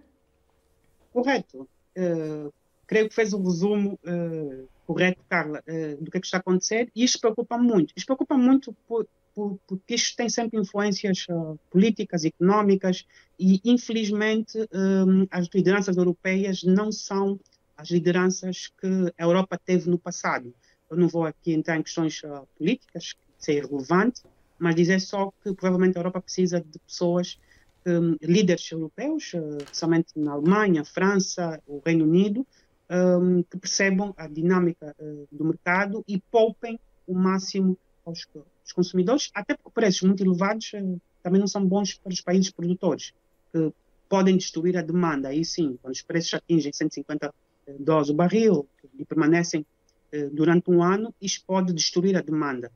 Correto. 1.13 1.69
Uh, 1.97 2.53
creio 2.87 3.09
que 3.09 3.15
fez 3.15 3.33
o 3.33 3.43
resumo 3.43 3.99
uh, 4.05 4.69
correto, 4.87 5.21
Carla, 5.29 5.63
uh, 5.67 6.03
do 6.03 6.11
que, 6.11 6.19
é 6.19 6.21
que 6.21 6.27
está 6.27 6.39
a 6.39 6.41
acontecer, 6.41 6.91
e 6.95 7.05
isto 7.05 7.21
preocupa 7.21 7.57
muito. 7.59 7.93
Isto 7.97 8.07
preocupa 8.07 8.37
muito 8.37 8.73
por, 8.87 9.07
por, 9.35 9.59
porque 9.67 9.95
isto 9.95 10.17
tem 10.17 10.29
sempre 10.29 10.59
influências 10.59 11.27
políticas, 11.71 12.25
económicas, 12.25 13.07
e 13.39 13.61
infelizmente 13.65 14.59
um, 14.73 15.27
as 15.31 15.49
lideranças 15.55 15.97
europeias 15.97 16.63
não 16.63 16.91
são 16.91 17.39
as 17.77 17.89
lideranças 17.91 18.71
que 18.81 19.13
a 19.17 19.23
Europa 19.23 19.59
teve 19.65 19.89
no 19.89 19.99
passado. 19.99 20.53
Eu 20.91 20.97
não 20.97 21.09
vou 21.09 21.25
aqui 21.25 21.53
entrar 21.53 21.79
em 21.79 21.83
questões 21.83 22.21
políticas, 22.59 23.15
que 23.39 23.53
é 23.53 23.55
irrelevante, 23.55 24.23
mas 24.59 24.75
dizer 24.75 25.01
só 25.01 25.33
que 25.43 25.55
provavelmente 25.55 25.97
a 25.97 26.01
Europa 26.01 26.21
precisa 26.21 26.61
de 26.61 26.79
pessoas 26.81 27.39
um, 27.87 28.17
líderes 28.23 28.71
europeus, 28.71 29.33
especialmente 29.59 30.09
na 30.17 30.33
Alemanha, 30.33 30.85
França, 30.85 31.61
o 31.67 31.81
Reino 31.85 32.05
Unido, 32.05 32.47
um, 32.91 33.43
que 33.43 33.57
percebam 33.57 34.13
a 34.17 34.27
dinâmica 34.27 34.95
uh, 34.99 35.29
do 35.31 35.45
mercado 35.45 36.05
e 36.07 36.19
poupem 36.31 36.79
o 37.07 37.15
máximo 37.15 37.79
aos, 38.05 38.27
aos, 38.35 38.73
consumidores, 38.73 39.31
até 39.35 39.55
porque 39.55 39.71
preços 39.71 40.03
muito 40.03 40.25
elevados 40.25 40.73
uh, 40.75 41.01
também 41.23 41.41
não 41.41 41.47
são 41.47 41.65
bons 41.65 41.95
para 41.95 42.13
os 42.13 42.21
países 42.21 42.51
produtores, 42.51 43.13
que 43.53 43.73
podem 44.09 44.37
destruir 44.37 44.77
a 44.77 44.83
demanda. 44.83 45.29
Aí 45.29 45.45
sim, 45.45 45.79
quando 45.81 45.95
os 45.95 46.03
preços 46.03 46.35
atingem 46.35 46.73
150 46.73 47.33
dólares 47.79 48.11
o 48.11 48.15
barril 48.15 48.67
e 48.99 49.05
permanecem 49.05 49.65
uh, 50.13 50.31
durante 50.31 50.71
um 50.71 50.83
ano, 50.83 51.15
isso 51.21 51.43
pode 51.47 51.73
destruir 51.73 52.17
a 52.17 52.21
demanda 52.21 52.71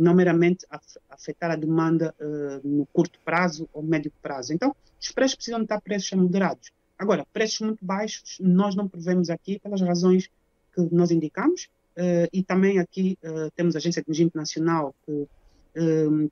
não 0.00 0.14
meramente 0.14 0.66
afetar 1.08 1.50
a 1.50 1.56
demanda 1.56 2.14
uh, 2.18 2.66
no 2.66 2.86
curto 2.86 3.20
prazo 3.24 3.68
ou 3.72 3.82
médio 3.82 4.10
prazo. 4.22 4.52
Então, 4.52 4.74
os 5.00 5.12
preços 5.12 5.36
precisam 5.36 5.62
estar 5.62 5.80
preços 5.80 6.10
moderados. 6.12 6.70
Agora, 6.98 7.26
preços 7.32 7.60
muito 7.60 7.84
baixos 7.84 8.38
nós 8.40 8.74
não 8.74 8.88
prevemos 8.88 9.30
aqui 9.30 9.58
pelas 9.58 9.80
razões 9.80 10.30
que 10.74 10.80
nós 10.90 11.10
indicamos 11.10 11.68
uh, 11.96 12.28
e 12.32 12.42
também 12.42 12.78
aqui 12.78 13.18
uh, 13.22 13.50
temos 13.54 13.76
a 13.76 13.78
Agência 13.78 14.02
de 14.02 14.08
Energia 14.08 14.26
Internacional 14.26 14.94
que 15.04 15.28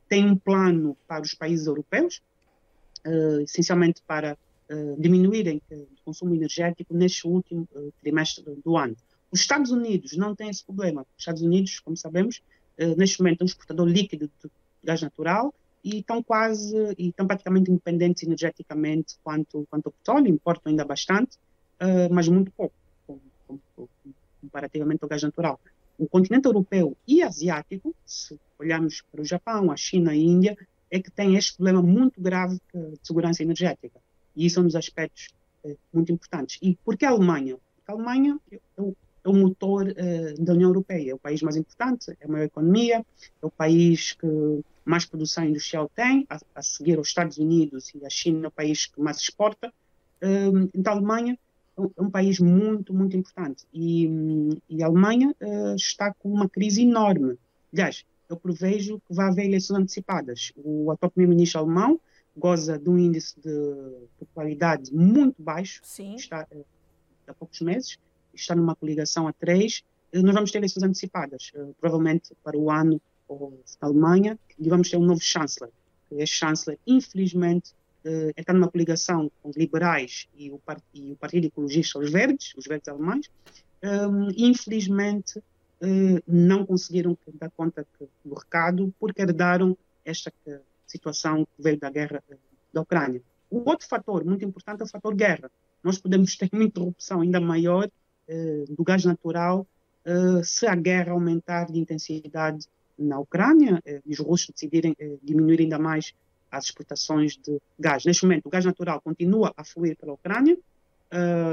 tem 0.08 0.28
um 0.28 0.34
plano 0.34 0.96
para 1.06 1.22
os 1.22 1.32
países 1.32 1.68
europeus, 1.68 2.20
essencialmente 3.44 4.02
para 4.04 4.36
diminuírem 4.98 5.62
o 5.70 5.86
consumo 6.04 6.34
energético 6.34 6.92
neste 6.92 7.24
último 7.24 7.68
trimestre 8.02 8.44
do 8.64 8.76
ano. 8.76 8.96
Os 9.30 9.38
Estados 9.38 9.70
Unidos 9.70 10.16
não 10.16 10.34
têm 10.34 10.50
esse 10.50 10.64
problema. 10.64 11.02
Os 11.02 11.22
Estados 11.22 11.40
Unidos, 11.40 11.78
como 11.78 11.96
sabemos, 11.96 12.42
neste 12.96 13.20
momento, 13.20 13.40
é 13.40 13.44
um 13.44 13.46
exportador 13.46 13.88
líquido 13.88 14.30
de 14.42 14.50
gás 14.84 15.02
natural 15.02 15.52
e 15.84 15.98
estão 15.98 16.22
quase, 16.22 16.76
e 16.98 17.08
estão 17.08 17.26
praticamente 17.26 17.70
independentes 17.70 18.22
energeticamente 18.22 19.16
quanto, 19.22 19.66
quanto 19.70 19.86
ao 19.86 19.92
petróleo, 19.92 20.28
importam 20.28 20.70
ainda 20.70 20.84
bastante, 20.84 21.36
uh, 21.80 22.12
mas 22.12 22.28
muito 22.28 22.50
pouco, 22.52 22.74
com, 23.06 23.18
com, 23.46 23.58
com, 23.76 23.88
comparativamente 24.40 25.02
ao 25.02 25.08
gás 25.08 25.22
natural. 25.22 25.60
O 25.98 26.08
continente 26.08 26.46
europeu 26.46 26.96
e 27.06 27.22
asiático, 27.22 27.94
se 28.04 28.38
olharmos 28.58 29.02
para 29.10 29.22
o 29.22 29.24
Japão, 29.24 29.70
a 29.70 29.76
China 29.76 30.14
e 30.14 30.20
a 30.20 30.22
Índia, 30.22 30.58
é 30.90 31.00
que 31.00 31.10
tem 31.10 31.36
este 31.36 31.56
problema 31.56 31.82
muito 31.82 32.20
grave 32.20 32.58
de 32.72 32.98
segurança 33.02 33.42
energética. 33.42 34.00
E 34.34 34.46
isso 34.46 34.58
é 34.58 34.62
um 34.62 34.66
dos 34.66 34.76
aspectos 34.76 35.28
uh, 35.64 35.76
muito 35.92 36.12
importantes. 36.12 36.58
E 36.62 36.76
por 36.84 36.96
que 36.96 37.04
a 37.04 37.10
Alemanha? 37.10 37.56
Porque 37.76 37.90
a 37.90 37.94
Alemanha, 37.94 38.38
eu, 38.50 38.60
é 38.76 38.82
o 39.24 39.32
motor 39.32 39.86
uh, 39.86 40.44
da 40.44 40.52
União 40.52 40.70
Europeia. 40.70 41.12
É 41.12 41.14
o 41.14 41.18
país 41.18 41.42
mais 41.42 41.56
importante, 41.56 42.10
é 42.20 42.24
a 42.24 42.28
maior 42.28 42.44
economia, 42.44 43.04
é 43.42 43.46
o 43.46 43.50
país 43.50 44.12
que 44.12 44.26
mais 44.84 45.04
produção 45.04 45.44
industrial 45.44 45.90
tem, 45.94 46.26
a, 46.30 46.38
a 46.54 46.62
seguir 46.62 46.96
aos 46.96 47.08
Estados 47.08 47.36
Unidos 47.36 47.92
e 47.94 48.04
a 48.04 48.10
China 48.10 48.46
é 48.46 48.48
o 48.48 48.50
país 48.50 48.86
que 48.86 49.00
mais 49.00 49.18
exporta. 49.18 49.72
Uh, 50.22 50.70
então, 50.74 50.92
a 50.92 50.96
Alemanha 50.96 51.38
é 51.78 52.02
um 52.02 52.10
país 52.10 52.40
muito, 52.40 52.92
muito 52.92 53.16
importante. 53.16 53.64
E, 53.72 54.08
e 54.68 54.82
a 54.82 54.86
Alemanha 54.86 55.34
uh, 55.40 55.74
está 55.76 56.12
com 56.14 56.32
uma 56.32 56.48
crise 56.48 56.82
enorme. 56.82 57.38
Aliás, 57.72 58.04
eu 58.28 58.36
prevejo 58.36 59.00
que 59.06 59.14
vai 59.14 59.28
haver 59.28 59.46
eleições 59.46 59.78
antecipadas. 59.78 60.52
O 60.56 60.90
atual 60.90 61.10
primeiro-ministro 61.10 61.60
alemão 61.60 62.00
goza 62.36 62.78
de 62.78 62.88
um 62.88 62.98
índice 62.98 63.38
de 63.40 64.08
popularidade 64.18 64.94
muito 64.94 65.42
baixo, 65.42 65.80
Sim. 65.84 66.14
está 66.14 66.46
uh, 66.50 66.64
há 67.26 67.34
poucos 67.34 67.60
meses, 67.60 67.98
está 68.40 68.54
numa 68.54 68.74
coligação 68.74 69.26
a 69.28 69.32
três, 69.32 69.82
eh, 70.12 70.20
nós 70.20 70.34
vamos 70.34 70.50
ter 70.50 70.58
eleições 70.58 70.82
antecipadas, 70.82 71.52
uh, 71.54 71.74
provavelmente 71.80 72.34
para 72.42 72.56
o 72.56 72.70
ano 72.70 73.00
ou 73.26 73.50
na 73.80 73.88
Alemanha, 73.88 74.38
e 74.58 74.68
vamos 74.68 74.90
ter 74.90 74.96
um 74.96 75.04
novo 75.04 75.20
chanceler. 75.20 75.72
Este 76.10 76.36
chanceler, 76.36 76.78
infelizmente, 76.86 77.72
uh, 78.04 78.32
está 78.36 78.52
numa 78.52 78.70
coligação 78.70 79.30
com 79.42 79.50
os 79.50 79.56
liberais 79.56 80.28
e 80.36 80.50
o, 80.50 80.60
e 80.94 81.12
o 81.12 81.16
Partido 81.16 81.46
Ecologista, 81.46 81.98
os 81.98 82.10
verdes, 82.10 82.54
os 82.56 82.64
verdes 82.64 82.88
alemães, 82.88 83.30
um, 83.82 84.30
e 84.30 84.44
infelizmente 84.46 85.40
não 86.26 86.66
conseguiram 86.66 87.16
dar 87.34 87.50
conta 87.50 87.86
do 88.24 88.34
recado 88.34 88.92
porque 88.98 89.22
herdaram 89.22 89.78
esta 90.04 90.32
situação 90.84 91.44
que 91.44 91.62
veio 91.62 91.78
da 91.78 91.88
guerra 91.88 92.20
da 92.72 92.80
Ucrânia. 92.80 93.22
O 93.50 93.68
outro 93.68 93.86
fator 93.86 94.24
muito 94.24 94.44
importante 94.44 94.80
é 94.80 94.84
o 94.84 94.88
fator 94.88 95.14
guerra. 95.14 95.50
Nós 95.82 95.98
podemos 95.98 96.36
ter 96.36 96.48
uma 96.52 96.64
interrupção 96.64 97.20
ainda 97.20 97.40
maior 97.40 97.84
eh, 97.84 97.90
do 98.68 98.84
gás 98.84 99.04
natural 99.04 99.66
eh, 100.08 100.42
se 100.42 100.66
a 100.66 100.74
guerra 100.74 101.12
aumentar 101.12 101.70
de 101.70 101.78
intensidade 101.78 102.66
na 102.98 103.18
Ucrânia 103.18 103.82
eh, 103.84 104.00
e 104.06 104.12
os 104.12 104.18
russos 104.20 104.48
decidirem 104.48 104.96
diminuir 105.22 105.60
ainda 105.60 105.78
mais 105.78 106.14
as 106.50 106.64
exportações 106.64 107.36
de 107.36 107.60
gás. 107.78 108.06
Neste 108.06 108.24
momento, 108.24 108.46
o 108.46 108.50
gás 108.50 108.64
natural 108.64 109.02
continua 109.02 109.52
a 109.54 109.62
fluir 109.62 109.96
pela 109.96 110.14
Ucrânia. 110.14 110.56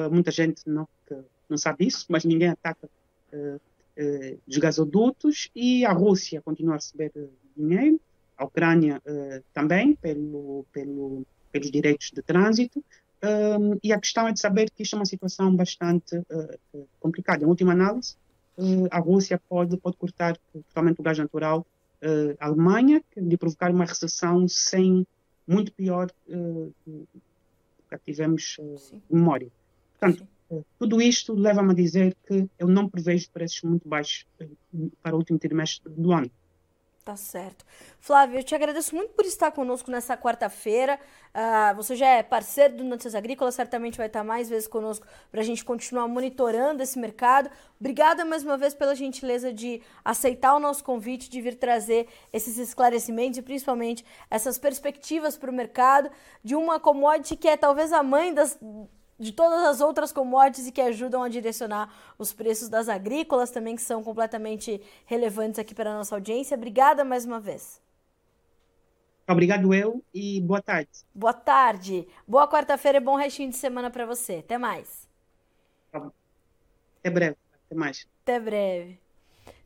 muita 0.09 0.31
gente 0.31 0.61
não, 0.65 0.87
não 1.49 1.57
sabe 1.57 1.85
isso, 1.85 2.05
mas 2.07 2.23
ninguém 2.23 2.47
ataca 2.47 2.89
os 4.47 4.57
gasodutos 4.57 5.49
e 5.53 5.85
a 5.85 5.91
Rússia 5.91 6.41
continua 6.41 6.75
a 6.75 6.77
receber 6.77 7.11
dinheiro, 7.57 7.99
a 8.37 8.45
Ucrânia 8.45 9.01
também, 9.53 9.95
pelo, 9.95 10.65
pelo, 10.71 11.25
pelos 11.51 11.69
direitos 11.69 12.11
de 12.11 12.21
trânsito. 12.21 12.81
Um, 13.23 13.79
e 13.83 13.91
a 13.91 13.99
questão 13.99 14.27
é 14.27 14.33
de 14.33 14.39
saber 14.39 14.69
que 14.69 14.83
isto 14.83 14.95
é 14.95 14.99
uma 14.99 15.05
situação 15.05 15.55
bastante 15.55 16.17
uh, 16.17 16.87
complicada. 16.99 17.43
Em 17.43 17.47
última 17.47 17.71
análise, 17.71 18.15
uh, 18.57 18.87
a 18.91 18.99
Rússia 18.99 19.41
pode, 19.49 19.77
pode 19.77 19.97
cortar 19.97 20.37
totalmente 20.51 20.99
o 20.99 21.03
gás 21.03 21.17
natural 21.17 21.65
uh, 22.03 22.35
à 22.39 22.45
Alemanha, 22.45 23.01
de 23.15 23.37
provocar 23.37 23.71
uma 23.71 23.85
recessão 23.85 24.47
sem 24.47 25.07
muito 25.47 25.71
pior 25.71 26.09
do 26.27 26.73
que 27.87 27.97
tivemos 28.03 28.57
em 28.91 29.15
memória. 29.15 29.47
Portanto, 29.99 30.27
tudo 30.79 30.99
isto 30.99 31.35
leva-me 31.35 31.71
a 31.71 31.75
dizer 31.75 32.15
que 32.27 32.49
eu 32.57 32.67
não 32.67 32.89
prevejo 32.89 33.29
preços 33.29 33.61
muito 33.61 33.87
baixos 33.87 34.25
para 35.03 35.13
o 35.13 35.19
último 35.19 35.37
trimestre 35.37 35.91
do 35.93 36.11
ano. 36.11 36.31
Tá 37.05 37.15
certo. 37.15 37.63
Flávio, 37.99 38.39
eu 38.39 38.43
te 38.43 38.55
agradeço 38.55 38.95
muito 38.95 39.13
por 39.13 39.25
estar 39.25 39.51
conosco 39.51 39.91
nessa 39.91 40.17
quarta-feira. 40.17 40.99
Uh, 41.35 41.75
você 41.75 41.95
já 41.95 42.07
é 42.07 42.23
parceiro 42.23 42.77
do 42.77 42.83
Notícias 42.83 43.13
Agrícolas, 43.13 43.53
certamente 43.53 43.99
vai 43.99 44.07
estar 44.07 44.23
mais 44.23 44.49
vezes 44.49 44.67
conosco 44.67 45.05
para 45.31 45.41
a 45.41 45.43
gente 45.43 45.63
continuar 45.63 46.07
monitorando 46.07 46.81
esse 46.81 46.97
mercado. 46.97 47.47
Obrigada 47.79 48.25
mais 48.25 48.43
uma 48.43 48.57
vez 48.57 48.73
pela 48.73 48.95
gentileza 48.95 49.53
de 49.53 49.83
aceitar 50.03 50.55
o 50.55 50.59
nosso 50.59 50.83
convite, 50.83 51.29
de 51.29 51.41
vir 51.41 51.59
trazer 51.59 52.07
esses 52.33 52.57
esclarecimentos 52.57 53.37
e 53.37 53.43
principalmente 53.43 54.03
essas 54.27 54.57
perspectivas 54.57 55.37
para 55.37 55.51
o 55.51 55.53
mercado 55.53 56.09
de 56.43 56.55
uma 56.55 56.79
commodity 56.79 57.35
que 57.35 57.47
é 57.47 57.55
talvez 57.55 57.93
a 57.93 58.01
mãe 58.01 58.33
das 58.33 58.57
de 59.19 59.31
todas 59.31 59.63
as 59.63 59.81
outras 59.81 60.11
commodities 60.11 60.67
e 60.67 60.71
que 60.71 60.81
ajudam 60.81 61.23
a 61.23 61.29
direcionar 61.29 61.93
os 62.17 62.33
preços 62.33 62.69
das 62.69 62.89
agrícolas 62.89 63.51
também, 63.51 63.75
que 63.75 63.81
são 63.81 64.03
completamente 64.03 64.81
relevantes 65.05 65.59
aqui 65.59 65.73
para 65.73 65.91
a 65.91 65.97
nossa 65.97 66.15
audiência. 66.15 66.55
Obrigada 66.57 67.03
mais 67.03 67.25
uma 67.25 67.39
vez. 67.39 67.81
Obrigado 69.27 69.73
eu 69.73 70.03
e 70.13 70.39
boa 70.41 70.61
tarde. 70.61 70.89
Boa 71.13 71.33
tarde. 71.33 72.07
Boa 72.27 72.47
quarta-feira 72.47 72.99
e 72.99 73.01
bom 73.01 73.15
restinho 73.15 73.49
de 73.49 73.55
semana 73.55 73.89
para 73.89 74.05
você. 74.05 74.35
Até 74.35 74.57
mais. 74.57 75.07
Até 75.91 77.09
breve. 77.09 77.37
Até 77.65 77.75
mais. 77.75 78.07
Até 78.23 78.39
breve. 78.39 79.04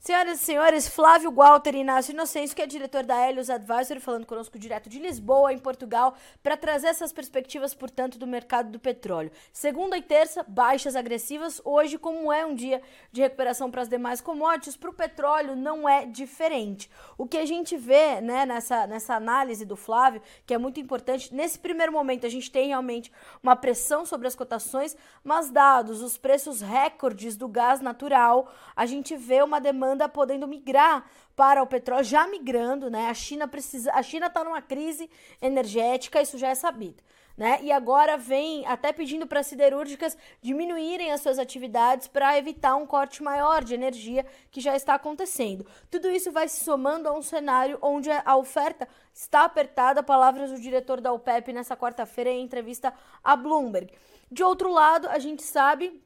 Senhoras 0.02 0.42
e 0.42 0.46
senhores, 0.46 0.88
Flávio 0.88 1.30
Walter 1.30 1.76
Inácio 1.76 2.14
Inocêncio, 2.14 2.56
que 2.56 2.62
é 2.62 2.66
diretor 2.66 3.04
da 3.04 3.28
Helios 3.28 3.50
Advisory, 3.50 4.00
falando 4.00 4.26
conosco 4.26 4.58
direto 4.58 4.88
de 4.88 4.98
Lisboa, 4.98 5.52
em 5.52 5.58
Portugal, 5.58 6.16
para 6.42 6.56
trazer 6.56 6.88
essas 6.88 7.12
perspectivas, 7.12 7.74
portanto, 7.74 8.18
do 8.18 8.26
mercado 8.26 8.72
do 8.72 8.80
petróleo. 8.80 9.30
Segunda 9.52 9.98
e 9.98 10.02
terça, 10.02 10.42
baixas 10.48 10.96
agressivas. 10.96 11.62
Hoje, 11.66 11.98
como 11.98 12.32
é 12.32 12.46
um 12.46 12.56
dia 12.56 12.82
de 13.12 13.20
recuperação 13.20 13.70
para 13.70 13.82
as 13.82 13.90
demais 13.90 14.22
commodities, 14.22 14.78
para 14.78 14.90
o 14.90 14.94
petróleo 14.94 15.54
não 15.54 15.88
é 15.88 16.06
diferente. 16.06 16.90
O 17.18 17.28
que 17.28 17.38
a 17.38 17.46
gente 17.46 17.76
vê 17.76 18.22
né, 18.22 18.46
nessa, 18.46 18.88
nessa 18.88 19.16
análise 19.16 19.66
do 19.66 19.76
Flávio, 19.76 20.22
que 20.46 20.54
é 20.54 20.58
muito 20.58 20.80
importante, 20.80 21.36
nesse 21.36 21.60
primeiro 21.60 21.92
momento 21.92 22.26
a 22.26 22.30
gente 22.30 22.50
tem 22.50 22.70
realmente 22.70 23.12
uma 23.44 23.56
pressão 23.56 24.06
sobre 24.06 24.30
as 24.30 24.36
cotações, 24.36 24.96
mas 25.26 25.50
dados 25.50 26.02
os 26.02 26.18
preços 26.18 26.62
recordes 26.62 27.36
do 27.36 27.50
gás 27.50 27.82
natural, 27.82 28.50
a 28.74 28.86
gente 28.86 29.18
vê 29.18 29.44
uma 29.44 29.60
demanda 29.60 29.89
demanda 29.90 30.08
podendo 30.08 30.48
migrar 30.48 31.10
para 31.36 31.64
o 31.64 31.68
petróleo, 31.68 32.04
já 32.04 32.28
migrando, 32.28 32.90
né? 32.90 33.08
A 33.08 33.14
China 33.14 33.48
precisa, 33.48 33.92
a 33.94 34.04
China 34.04 34.28
está 34.28 34.44
numa 34.44 34.62
crise 34.62 35.10
energética, 35.42 36.22
isso 36.22 36.38
já 36.38 36.50
é 36.50 36.56
sabido. 36.56 37.02
Né? 37.36 37.60
E 37.62 37.72
agora 37.72 38.18
vem 38.18 38.66
até 38.68 38.92
pedindo 38.92 39.26
para 39.26 39.40
as 39.40 39.48
siderúrgicas 39.48 40.18
diminuírem 40.42 41.14
as 41.14 41.22
suas 41.22 41.40
atividades 41.40 42.06
para 42.06 42.38
evitar 42.38 42.76
um 42.76 42.86
corte 42.86 43.24
maior 43.24 43.64
de 43.64 43.74
energia 43.74 44.26
que 44.52 44.60
já 44.60 44.76
está 44.76 44.96
acontecendo. 44.96 45.66
Tudo 45.90 46.12
isso 46.12 46.34
vai 46.34 46.50
se 46.50 46.62
somando 46.66 47.08
a 47.08 47.14
um 47.14 47.22
cenário 47.22 47.80
onde 47.82 48.10
a 48.12 48.36
oferta 48.36 48.90
está 49.14 49.46
apertada, 49.46 50.04
palavras 50.04 50.52
do 50.52 50.60
diretor 50.60 51.00
da 51.00 51.14
OPEP 51.14 51.54
nessa 51.54 51.78
quarta-feira 51.78 52.30
em 52.30 52.44
entrevista 52.44 52.94
a 53.24 53.38
Bloomberg. 53.38 53.90
De 54.30 54.44
outro 54.44 54.70
lado, 54.70 55.08
a 55.08 55.18
gente 55.18 55.42
sabe 55.42 56.04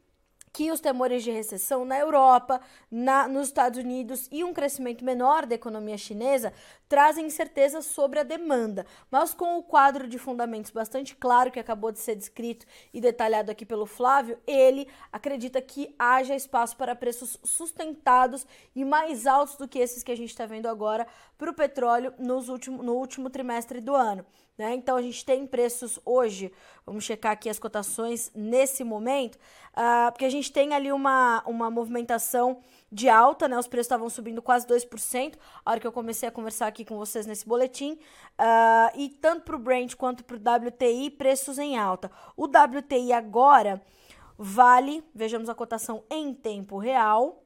que 0.54 0.72
os 0.72 0.80
temores 0.80 1.24
de 1.24 1.32
recessão 1.32 1.84
na 1.84 1.98
Europa, 1.98 2.62
na, 2.90 3.28
nos 3.28 3.48
Estados 3.48 3.80
Unidos 3.80 4.30
e 4.32 4.44
um 4.44 4.54
crescimento 4.54 5.04
menor 5.04 5.48
da 5.48 5.56
economia 5.56 5.98
chinesa 5.98 6.54
trazem 6.94 7.26
incertezas 7.26 7.88
sobre 7.88 8.20
a 8.20 8.24
demanda. 8.24 8.86
Mas 9.10 9.34
com 9.34 9.58
o 9.58 9.64
quadro 9.64 10.08
de 10.08 10.20
fundamentos 10.20 10.70
bastante 10.70 11.16
claro 11.16 11.50
que 11.50 11.60
acabou 11.60 11.92
de 11.92 11.98
ser 11.98 12.16
descrito 12.16 12.68
e 12.94 13.02
detalhado 13.02 13.50
aqui 13.50 13.66
pelo 13.66 13.88
Flávio, 13.88 14.38
ele 14.46 14.88
acredita 15.12 15.60
que 15.60 15.96
haja 15.98 16.36
espaço 16.36 16.78
para 16.78 16.96
preços 16.96 17.40
sustentados 17.44 18.46
e 18.76 18.86
mais 18.86 19.26
altos 19.26 19.56
do 19.56 19.68
que 19.68 19.80
esses 19.80 20.04
que 20.04 20.12
a 20.12 20.16
gente 20.16 20.30
está 20.30 20.46
vendo 20.46 20.68
agora 20.68 21.08
para 21.36 21.50
o 21.50 21.54
petróleo 21.56 22.14
nos 22.20 22.48
último, 22.48 22.84
no 22.84 22.94
último 22.94 23.28
trimestre 23.28 23.82
do 23.82 23.96
ano. 23.96 24.24
Né? 24.56 24.76
Então 24.76 24.96
a 24.96 25.02
gente 25.02 25.26
tem 25.26 25.48
preços 25.48 26.00
hoje, 26.06 26.54
vamos 26.86 27.04
checar 27.04 27.32
aqui 27.32 27.50
as 27.50 27.58
cotações 27.58 28.32
nesse 28.36 28.84
momento, 28.84 29.36
uh, 29.36 30.12
porque 30.12 30.26
a 30.26 30.30
gente 30.30 30.52
tem 30.52 30.76
ali 30.76 30.92
uma, 30.92 31.44
uma 31.48 31.72
movimentação 31.72 32.60
de 32.94 33.10
alta, 33.10 33.48
né? 33.48 33.58
Os 33.58 33.68
preços 33.68 33.86
estavam 33.86 34.08
subindo 34.10 34.42
quase 34.42 34.68
2%, 34.68 35.34
a 35.66 35.72
hora 35.72 35.80
que 35.80 35.88
eu 35.88 35.92
comecei 35.92 36.30
a 36.30 36.32
conversar 36.32 36.68
aqui 36.68 36.86
com 36.86 36.96
vocês 36.96 37.26
nesse 37.26 37.46
boletim. 37.46 37.94
Uh, 37.94 38.96
e 38.96 39.10
tanto 39.10 39.44
para 39.44 39.56
o 39.56 39.60
Brent 39.60 39.96
quanto 39.96 40.24
para 40.24 40.36
o 40.36 40.68
WTI, 40.68 41.10
preços 41.10 41.58
em 41.58 41.78
alta. 41.78 42.12
O 42.38 42.46
WTI 42.46 43.12
agora 43.12 43.82
vale, 44.38 45.04
vejamos 45.14 45.50
a 45.50 45.56
cotação 45.56 46.04
em 46.10 46.34
tempo 46.34 46.78
real. 46.78 47.44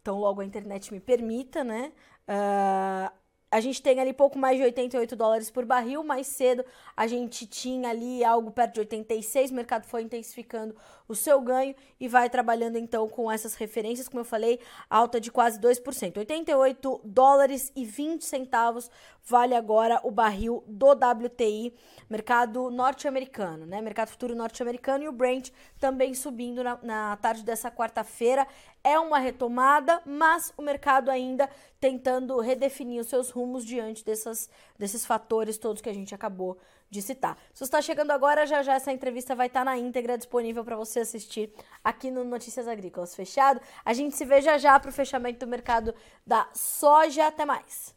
Então, 0.00 0.20
logo 0.20 0.40
a 0.40 0.44
internet 0.44 0.92
me 0.92 1.00
permita, 1.00 1.64
né? 1.64 1.92
Uh, 2.28 3.18
a 3.50 3.60
gente 3.60 3.82
tem 3.82 3.98
ali 3.98 4.12
pouco 4.12 4.38
mais 4.38 4.58
de 4.58 4.62
88 4.62 5.16
dólares 5.16 5.50
por 5.50 5.64
barril. 5.64 6.04
Mais 6.04 6.26
cedo 6.26 6.64
a 6.96 7.06
gente 7.06 7.46
tinha 7.46 7.88
ali 7.90 8.22
algo 8.22 8.50
perto 8.50 8.74
de 8.74 8.80
86. 8.80 9.50
O 9.50 9.54
mercado 9.54 9.84
foi 9.86 10.02
intensificando 10.02 10.76
o 11.08 11.14
seu 11.14 11.40
ganho 11.40 11.74
e 11.98 12.06
vai 12.06 12.28
trabalhando 12.28 12.76
então 12.76 13.08
com 13.08 13.32
essas 13.32 13.54
referências, 13.54 14.08
como 14.08 14.20
eu 14.20 14.24
falei, 14.24 14.60
alta 14.90 15.18
de 15.18 15.32
quase 15.32 15.58
2%. 15.58 16.18
88 16.18 17.00
dólares 17.02 17.72
e 17.74 17.84
20 17.84 18.24
centavos 18.24 18.90
vale 19.24 19.54
agora 19.54 20.00
o 20.04 20.10
barril 20.10 20.62
do 20.66 20.90
WTI, 20.90 21.74
mercado 22.08 22.70
norte-americano, 22.70 23.66
né? 23.66 23.80
Mercado 23.80 24.08
futuro 24.08 24.34
norte-americano 24.34 25.04
e 25.04 25.08
o 25.08 25.12
Brent 25.12 25.50
também 25.80 26.14
subindo 26.14 26.62
na, 26.62 26.78
na 26.82 27.16
tarde 27.16 27.42
dessa 27.42 27.70
quarta-feira. 27.70 28.46
É 28.84 28.98
uma 28.98 29.18
retomada, 29.18 30.00
mas 30.04 30.52
o 30.56 30.62
mercado 30.62 31.10
ainda 31.10 31.48
tentando 31.80 32.38
redefinir 32.40 33.00
os 33.00 33.08
seus 33.08 33.30
rumos 33.30 33.64
diante 33.64 34.04
dessas, 34.04 34.48
desses 34.78 35.04
fatores 35.04 35.58
todos 35.58 35.82
que 35.82 35.88
a 35.88 35.94
gente 35.94 36.14
acabou 36.14 36.58
de 36.90 37.02
citar. 37.02 37.36
Se 37.52 37.58
você 37.58 37.64
está 37.64 37.82
chegando 37.82 38.10
agora, 38.10 38.46
já 38.46 38.62
já 38.62 38.74
essa 38.74 38.92
entrevista 38.92 39.34
vai 39.34 39.46
estar 39.46 39.60
tá 39.60 39.64
na 39.64 39.78
íntegra 39.78 40.16
disponível 40.16 40.64
para 40.64 40.76
você 40.76 41.00
assistir 41.00 41.52
aqui 41.84 42.10
no 42.10 42.24
Notícias 42.24 42.66
Agrícolas. 42.66 43.14
Fechado? 43.14 43.60
A 43.84 43.92
gente 43.92 44.16
se 44.16 44.24
vê 44.24 44.40
já 44.40 44.56
já 44.58 44.78
para 44.80 44.90
o 44.90 44.92
fechamento 44.92 45.44
do 45.44 45.50
mercado 45.50 45.94
da 46.26 46.48
soja. 46.54 47.26
Até 47.26 47.44
mais! 47.44 47.94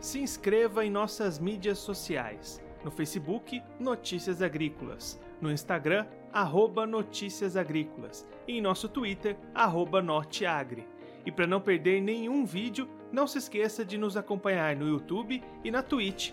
Se 0.00 0.20
inscreva 0.20 0.84
em 0.84 0.90
nossas 0.90 1.38
mídias 1.38 1.78
sociais. 1.78 2.62
No 2.84 2.90
Facebook, 2.90 3.60
Notícias 3.80 4.40
Agrícolas. 4.40 5.20
No 5.40 5.50
Instagram, 5.50 6.06
arroba 6.32 6.86
Notícias 6.86 7.56
Agrícolas. 7.56 8.24
E 8.46 8.58
em 8.58 8.60
nosso 8.60 8.88
Twitter, 8.88 9.36
arroba 9.52 10.00
Norteagri. 10.00 10.86
E 11.26 11.32
para 11.32 11.46
não 11.46 11.60
perder 11.60 12.00
nenhum 12.00 12.46
vídeo, 12.46 12.88
não 13.10 13.26
se 13.26 13.38
esqueça 13.38 13.84
de 13.84 13.98
nos 13.98 14.16
acompanhar 14.16 14.76
no 14.76 14.88
YouTube 14.88 15.42
e 15.64 15.70
na 15.70 15.82
Twitch 15.82 16.32